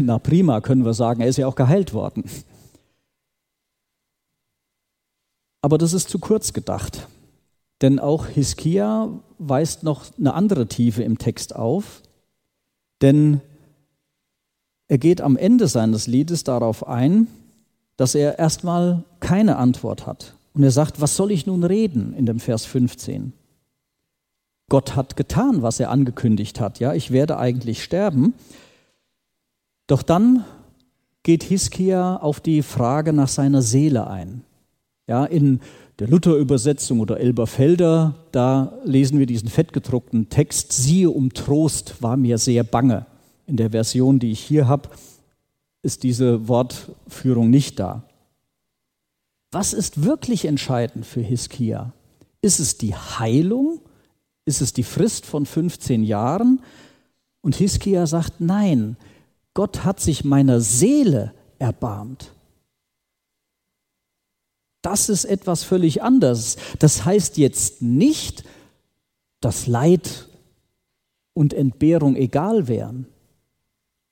Na 0.01 0.19
prima, 0.19 0.61
können 0.61 0.85
wir 0.85 0.93
sagen, 0.93 1.21
er 1.21 1.27
ist 1.27 1.37
ja 1.37 1.47
auch 1.47 1.55
geheilt 1.55 1.93
worden. 1.93 2.23
Aber 5.63 5.77
das 5.77 5.93
ist 5.93 6.09
zu 6.09 6.19
kurz 6.19 6.51
gedacht. 6.51 7.07
Denn 7.81 7.97
auch 7.97 8.27
Hiskia 8.27 9.09
weist 9.39 9.83
noch 9.83 10.05
eine 10.19 10.33
andere 10.33 10.67
Tiefe 10.67 11.03
im 11.03 11.17
Text 11.17 11.55
auf. 11.55 12.01
Denn 13.01 13.39
er 14.89 14.97
geht 14.97 15.21
am 15.21 15.37
Ende 15.37 15.69
seines 15.69 16.05
Liedes 16.05 16.43
darauf 16.43 16.85
ein, 16.85 17.27
dass 17.95 18.13
er 18.13 18.39
erstmal 18.39 19.05
keine 19.21 19.55
Antwort 19.55 20.05
hat. 20.05 20.35
Und 20.53 20.63
er 20.63 20.71
sagt, 20.71 20.99
was 20.99 21.15
soll 21.15 21.31
ich 21.31 21.45
nun 21.45 21.63
reden 21.63 22.13
in 22.13 22.25
dem 22.25 22.41
Vers 22.41 22.65
15? 22.65 23.31
Gott 24.69 24.97
hat 24.97 25.15
getan, 25.15 25.61
was 25.61 25.79
er 25.79 25.91
angekündigt 25.91 26.59
hat. 26.59 26.79
Ja, 26.79 26.93
ich 26.93 27.11
werde 27.11 27.37
eigentlich 27.37 27.83
sterben. 27.83 28.33
Doch 29.87 30.03
dann 30.03 30.43
geht 31.23 31.43
Hiskia 31.43 32.17
auf 32.17 32.41
die 32.41 32.63
Frage 32.63 33.13
nach 33.13 33.29
seiner 33.29 33.61
Seele 33.61 34.07
ein. 34.07 34.43
Ja, 35.07 35.25
in 35.25 35.59
der 35.99 36.07
Luther-Übersetzung 36.07 36.99
oder 36.99 37.19
Elberfelder, 37.19 38.15
da 38.31 38.79
lesen 38.85 39.19
wir 39.19 39.25
diesen 39.25 39.49
fettgedruckten 39.49 40.29
Text, 40.29 40.71
siehe 40.71 41.09
um 41.09 41.33
Trost 41.33 42.01
war 42.01 42.17
mir 42.17 42.37
sehr 42.37 42.63
bange. 42.63 43.05
In 43.45 43.57
der 43.57 43.71
Version, 43.71 44.19
die 44.19 44.31
ich 44.31 44.39
hier 44.39 44.67
habe, 44.67 44.89
ist 45.81 46.03
diese 46.03 46.47
Wortführung 46.47 47.49
nicht 47.49 47.79
da. 47.79 48.03
Was 49.51 49.73
ist 49.73 50.03
wirklich 50.03 50.45
entscheidend 50.45 51.05
für 51.05 51.21
Hiskia? 51.21 51.93
Ist 52.41 52.59
es 52.59 52.77
die 52.77 52.95
Heilung? 52.95 53.81
Ist 54.45 54.61
es 54.61 54.73
die 54.73 54.83
Frist 54.83 55.25
von 55.25 55.45
15 55.45 56.03
Jahren? 56.03 56.61
Und 57.41 57.55
Hiskia 57.55 58.07
sagt, 58.07 58.39
nein, 58.39 58.97
Gott 59.53 59.83
hat 59.83 59.99
sich 59.99 60.23
meiner 60.23 60.59
Seele 60.59 61.33
erbarmt. 61.59 62.32
Das 64.83 65.07
ist 65.07 65.23
etwas 65.23 65.63
völlig 65.63 66.03
anderes. 66.03 66.57
Das 66.77 67.05
heißt 67.05 67.37
jetzt 67.37 67.81
nicht, 67.81 68.43
dass 69.39 69.65
Leid 69.65 70.27
und 71.33 71.53
Entbehrung 71.53 72.17
egal 72.17 72.67
wären 72.67 73.07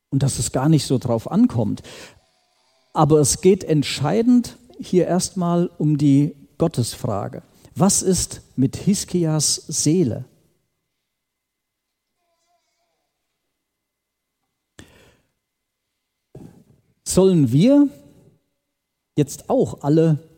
und 0.10 0.24
dass 0.24 0.40
es 0.40 0.54
gar 0.54 0.70
nicht 0.70 0.86
so 0.86 0.98
drauf 0.98 1.30
ankommt. 1.30 1.84
Aber 2.94 3.20
es 3.20 3.42
geht 3.42 3.66
entscheidend 3.66 4.58
hier 4.80 5.08
erstmal 5.08 5.70
um 5.78 5.98
die 5.98 6.36
Gottesfrage. 6.58 7.44
Was 7.76 8.02
ist 8.02 8.42
mit 8.56 8.78
Hiskias 8.78 9.56
Seele? 9.68 10.24
Sollen 17.04 17.52
wir 17.52 17.90
jetzt 19.18 19.50
auch 19.50 19.84
alle 19.84 20.31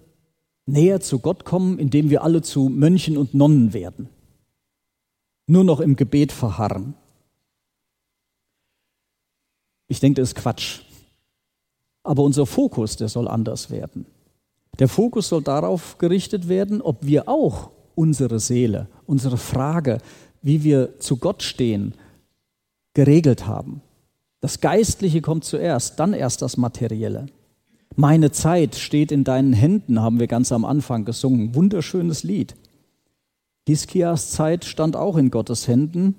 näher 0.65 0.99
zu 0.99 1.19
Gott 1.19 1.45
kommen, 1.45 1.80
indem 1.80 2.10
wir 2.10 2.23
alle 2.23 2.41
zu 2.41 2.69
Mönchen 2.69 3.17
und 3.17 3.34
Nonnen 3.34 3.73
werden? 3.73 4.10
Nur 5.47 5.63
noch 5.63 5.80
im 5.80 5.95
Gebet 5.95 6.32
verharren? 6.32 6.95
Ich 9.88 9.99
denke, 9.99 10.21
das 10.21 10.30
ist 10.30 10.36
Quatsch. 10.36 10.82
Aber 12.04 12.23
unser 12.23 12.45
Fokus, 12.45 12.97
der 12.97 13.10
soll 13.10 13.28
anders 13.28 13.69
werden. 13.69 14.06
Der 14.80 14.88
Fokus 14.88 15.30
soll 15.30 15.43
darauf 15.43 15.97
gerichtet 15.97 16.47
werden, 16.47 16.82
ob 16.82 17.06
wir 17.06 17.30
auch 17.30 17.69
unsere 17.95 18.39
Seele, 18.39 18.88
unsere 19.06 19.38
Frage, 19.38 19.99
wie 20.41 20.63
wir 20.63 20.99
zu 20.99 21.17
Gott 21.17 21.43
stehen, 21.43 21.93
geregelt 22.93 23.45
haben. 23.45 23.82
Das 24.41 24.60
Geistliche 24.60 25.21
kommt 25.21 25.45
zuerst, 25.45 25.99
dann 25.99 26.13
erst 26.13 26.41
das 26.41 26.58
Materielle. 26.58 27.28
Meine 27.95 28.32
Zeit 28.32 28.75
steht 28.75 29.12
in 29.12 29.23
deinen 29.23 29.53
Händen, 29.53 30.01
haben 30.01 30.19
wir 30.19 30.27
ganz 30.27 30.51
am 30.51 30.65
Anfang 30.65 31.06
gesungen. 31.06 31.53
Wunderschönes 31.53 32.23
Lied. 32.23 32.56
Hiskias 33.67 34.32
Zeit 34.32 34.65
stand 34.65 34.95
auch 34.95 35.15
in 35.15 35.29
Gottes 35.29 35.67
Händen. 35.67 36.15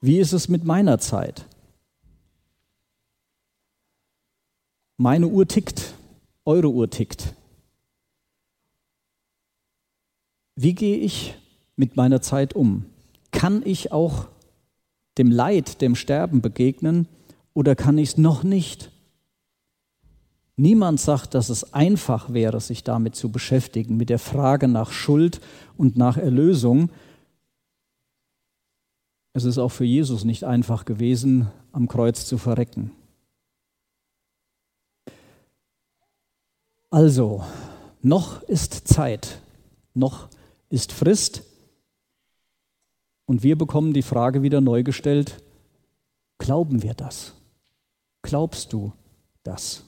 Wie 0.00 0.18
ist 0.18 0.32
es 0.32 0.48
mit 0.48 0.64
meiner 0.64 0.98
Zeit? 0.98 1.46
Meine 4.96 5.28
Uhr 5.28 5.46
tickt, 5.46 5.94
eure 6.46 6.70
Uhr 6.70 6.88
tickt. 6.88 7.34
Wie 10.54 10.74
gehe 10.74 10.96
ich 10.96 11.34
mit 11.76 11.96
meiner 11.96 12.22
Zeit 12.22 12.54
um? 12.54 12.86
Kann 13.30 13.62
ich 13.64 13.92
auch 13.92 14.28
dem 15.18 15.30
Leid, 15.30 15.82
dem 15.82 15.94
Sterben 15.94 16.40
begegnen 16.40 17.08
oder 17.52 17.76
kann 17.76 17.98
ich 17.98 18.10
es 18.10 18.16
noch 18.16 18.42
nicht? 18.42 18.90
Niemand 20.56 20.98
sagt, 20.98 21.34
dass 21.34 21.50
es 21.50 21.74
einfach 21.74 22.32
wäre, 22.32 22.60
sich 22.60 22.82
damit 22.82 23.14
zu 23.14 23.30
beschäftigen, 23.30 23.98
mit 23.98 24.08
der 24.08 24.18
Frage 24.18 24.68
nach 24.68 24.90
Schuld 24.90 25.40
und 25.76 25.96
nach 25.98 26.16
Erlösung. 26.16 26.90
Es 29.34 29.44
ist 29.44 29.58
auch 29.58 29.68
für 29.68 29.84
Jesus 29.84 30.24
nicht 30.24 30.44
einfach 30.44 30.86
gewesen, 30.86 31.48
am 31.72 31.88
Kreuz 31.88 32.24
zu 32.24 32.38
verrecken. 32.38 32.90
Also, 36.88 37.44
noch 38.00 38.42
ist 38.44 38.88
Zeit, 38.88 39.42
noch 39.92 40.28
ist 40.70 40.92
Frist. 40.92 41.42
Und 43.26 43.42
wir 43.42 43.58
bekommen 43.58 43.92
die 43.92 44.02
Frage 44.02 44.40
wieder 44.40 44.62
neu 44.62 44.82
gestellt, 44.82 45.42
glauben 46.38 46.82
wir 46.82 46.94
das? 46.94 47.34
Glaubst 48.22 48.72
du 48.72 48.94
das? 49.42 49.85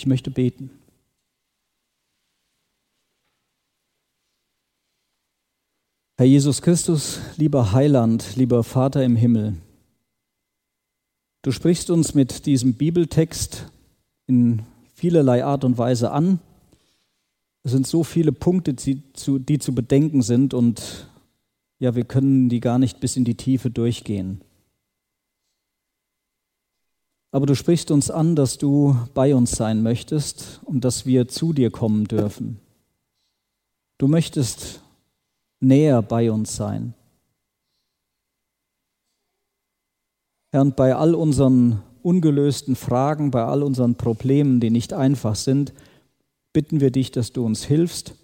Ich 0.00 0.06
möchte 0.06 0.30
beten. 0.30 0.70
Herr 6.16 6.24
Jesus 6.24 6.62
Christus, 6.62 7.20
lieber 7.36 7.72
Heiland, 7.72 8.34
lieber 8.34 8.64
Vater 8.64 9.04
im 9.04 9.14
Himmel, 9.14 9.56
du 11.42 11.52
sprichst 11.52 11.90
uns 11.90 12.14
mit 12.14 12.46
diesem 12.46 12.72
Bibeltext 12.72 13.70
in 14.26 14.62
vielerlei 14.94 15.44
Art 15.44 15.64
und 15.64 15.76
Weise 15.76 16.12
an. 16.12 16.40
Es 17.62 17.72
sind 17.72 17.86
so 17.86 18.02
viele 18.02 18.32
Punkte, 18.32 18.72
die 18.72 19.02
zu, 19.12 19.38
die 19.38 19.58
zu 19.58 19.74
bedenken 19.74 20.22
sind 20.22 20.54
und 20.54 21.08
ja, 21.78 21.94
wir 21.94 22.06
können 22.06 22.48
die 22.48 22.60
gar 22.60 22.78
nicht 22.78 23.00
bis 23.00 23.16
in 23.16 23.26
die 23.26 23.34
Tiefe 23.34 23.68
durchgehen. 23.70 24.40
Aber 27.32 27.46
du 27.46 27.54
sprichst 27.54 27.90
uns 27.90 28.10
an, 28.10 28.34
dass 28.34 28.58
du 28.58 28.96
bei 29.14 29.34
uns 29.34 29.52
sein 29.52 29.82
möchtest 29.82 30.60
und 30.64 30.84
dass 30.84 31.06
wir 31.06 31.28
zu 31.28 31.52
dir 31.52 31.70
kommen 31.70 32.06
dürfen. 32.06 32.58
Du 33.98 34.08
möchtest 34.08 34.80
näher 35.60 36.02
bei 36.02 36.32
uns 36.32 36.56
sein. 36.56 36.94
Herr, 40.50 40.62
und 40.62 40.74
bei 40.74 40.96
all 40.96 41.14
unseren 41.14 41.82
ungelösten 42.02 42.74
Fragen, 42.74 43.30
bei 43.30 43.44
all 43.44 43.62
unseren 43.62 43.94
Problemen, 43.94 44.58
die 44.58 44.70
nicht 44.70 44.92
einfach 44.92 45.36
sind, 45.36 45.72
bitten 46.52 46.80
wir 46.80 46.90
dich, 46.90 47.12
dass 47.12 47.32
du 47.32 47.44
uns 47.44 47.62
hilfst, 47.62 48.14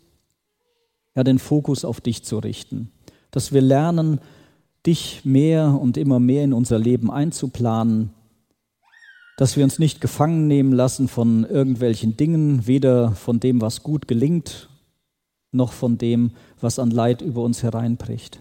ja, 1.14 1.22
den 1.22 1.38
Fokus 1.38 1.84
auf 1.84 2.00
dich 2.00 2.24
zu 2.24 2.38
richten, 2.38 2.90
dass 3.30 3.52
wir 3.52 3.60
lernen, 3.60 4.20
dich 4.84 5.24
mehr 5.24 5.78
und 5.80 5.96
immer 5.96 6.18
mehr 6.18 6.44
in 6.44 6.52
unser 6.52 6.78
Leben 6.78 7.10
einzuplanen, 7.10 8.10
dass 9.36 9.56
wir 9.56 9.64
uns 9.64 9.78
nicht 9.78 10.00
gefangen 10.00 10.46
nehmen 10.46 10.72
lassen 10.72 11.08
von 11.08 11.44
irgendwelchen 11.44 12.16
Dingen, 12.16 12.66
weder 12.66 13.12
von 13.12 13.38
dem, 13.38 13.60
was 13.60 13.82
gut 13.82 14.08
gelingt, 14.08 14.70
noch 15.52 15.72
von 15.72 15.98
dem, 15.98 16.32
was 16.60 16.78
an 16.78 16.90
Leid 16.90 17.22
über 17.22 17.42
uns 17.42 17.62
hereinbricht. 17.62 18.40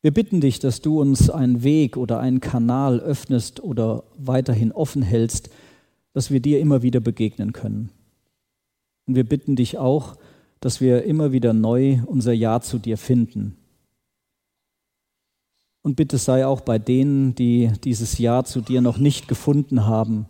Wir 0.00 0.14
bitten 0.14 0.40
dich, 0.40 0.60
dass 0.60 0.80
du 0.80 1.00
uns 1.00 1.28
einen 1.28 1.64
Weg 1.64 1.96
oder 1.96 2.20
einen 2.20 2.40
Kanal 2.40 3.00
öffnest 3.00 3.60
oder 3.60 4.04
weiterhin 4.16 4.70
offen 4.70 5.02
hältst, 5.02 5.50
dass 6.12 6.30
wir 6.30 6.40
dir 6.40 6.60
immer 6.60 6.82
wieder 6.82 7.00
begegnen 7.00 7.52
können. 7.52 7.90
Und 9.06 9.16
wir 9.16 9.24
bitten 9.24 9.56
dich 9.56 9.76
auch, 9.76 10.16
dass 10.60 10.80
wir 10.80 11.02
immer 11.02 11.32
wieder 11.32 11.52
neu 11.52 12.00
unser 12.06 12.32
Ja 12.32 12.60
zu 12.60 12.78
dir 12.78 12.96
finden. 12.96 13.56
Und 15.82 15.96
bitte 15.96 16.18
sei 16.18 16.46
auch 16.46 16.60
bei 16.60 16.78
denen, 16.78 17.34
die 17.34 17.70
dieses 17.84 18.18
Ja 18.18 18.44
zu 18.44 18.60
dir 18.60 18.80
noch 18.80 18.98
nicht 18.98 19.28
gefunden 19.28 19.86
haben. 19.86 20.26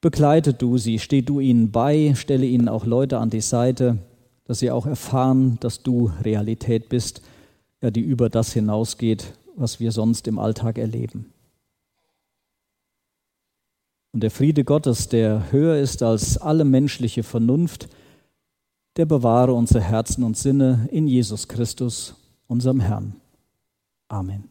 Begleite 0.00 0.54
du 0.54 0.78
sie, 0.78 0.98
steh 0.98 1.22
du 1.22 1.40
ihnen 1.40 1.70
bei, 1.70 2.14
stelle 2.14 2.46
ihnen 2.46 2.68
auch 2.68 2.86
Leute 2.86 3.18
an 3.18 3.30
die 3.30 3.40
Seite, 3.40 3.98
dass 4.44 4.58
sie 4.58 4.70
auch 4.70 4.86
erfahren, 4.86 5.58
dass 5.60 5.82
du 5.82 6.10
Realität 6.22 6.88
bist 6.88 7.22
ja, 7.82 7.90
die 7.90 8.00
über 8.00 8.28
das 8.28 8.52
hinausgeht, 8.52 9.34
was 9.56 9.80
wir 9.80 9.92
sonst 9.92 10.28
im 10.28 10.38
Alltag 10.38 10.78
erleben. 10.78 11.32
Und 14.12 14.22
der 14.22 14.30
Friede 14.30 14.64
Gottes, 14.64 15.08
der 15.08 15.52
höher 15.52 15.76
ist 15.76 16.02
als 16.02 16.36
alle 16.36 16.64
menschliche 16.64 17.22
Vernunft, 17.22 17.88
der 18.96 19.06
bewahre 19.06 19.54
unsere 19.54 19.80
Herzen 19.80 20.24
und 20.24 20.36
Sinne 20.36 20.88
in 20.90 21.06
Jesus 21.06 21.46
Christus, 21.46 22.16
unserem 22.48 22.80
Herrn. 22.80 23.19
Amen. 24.10 24.48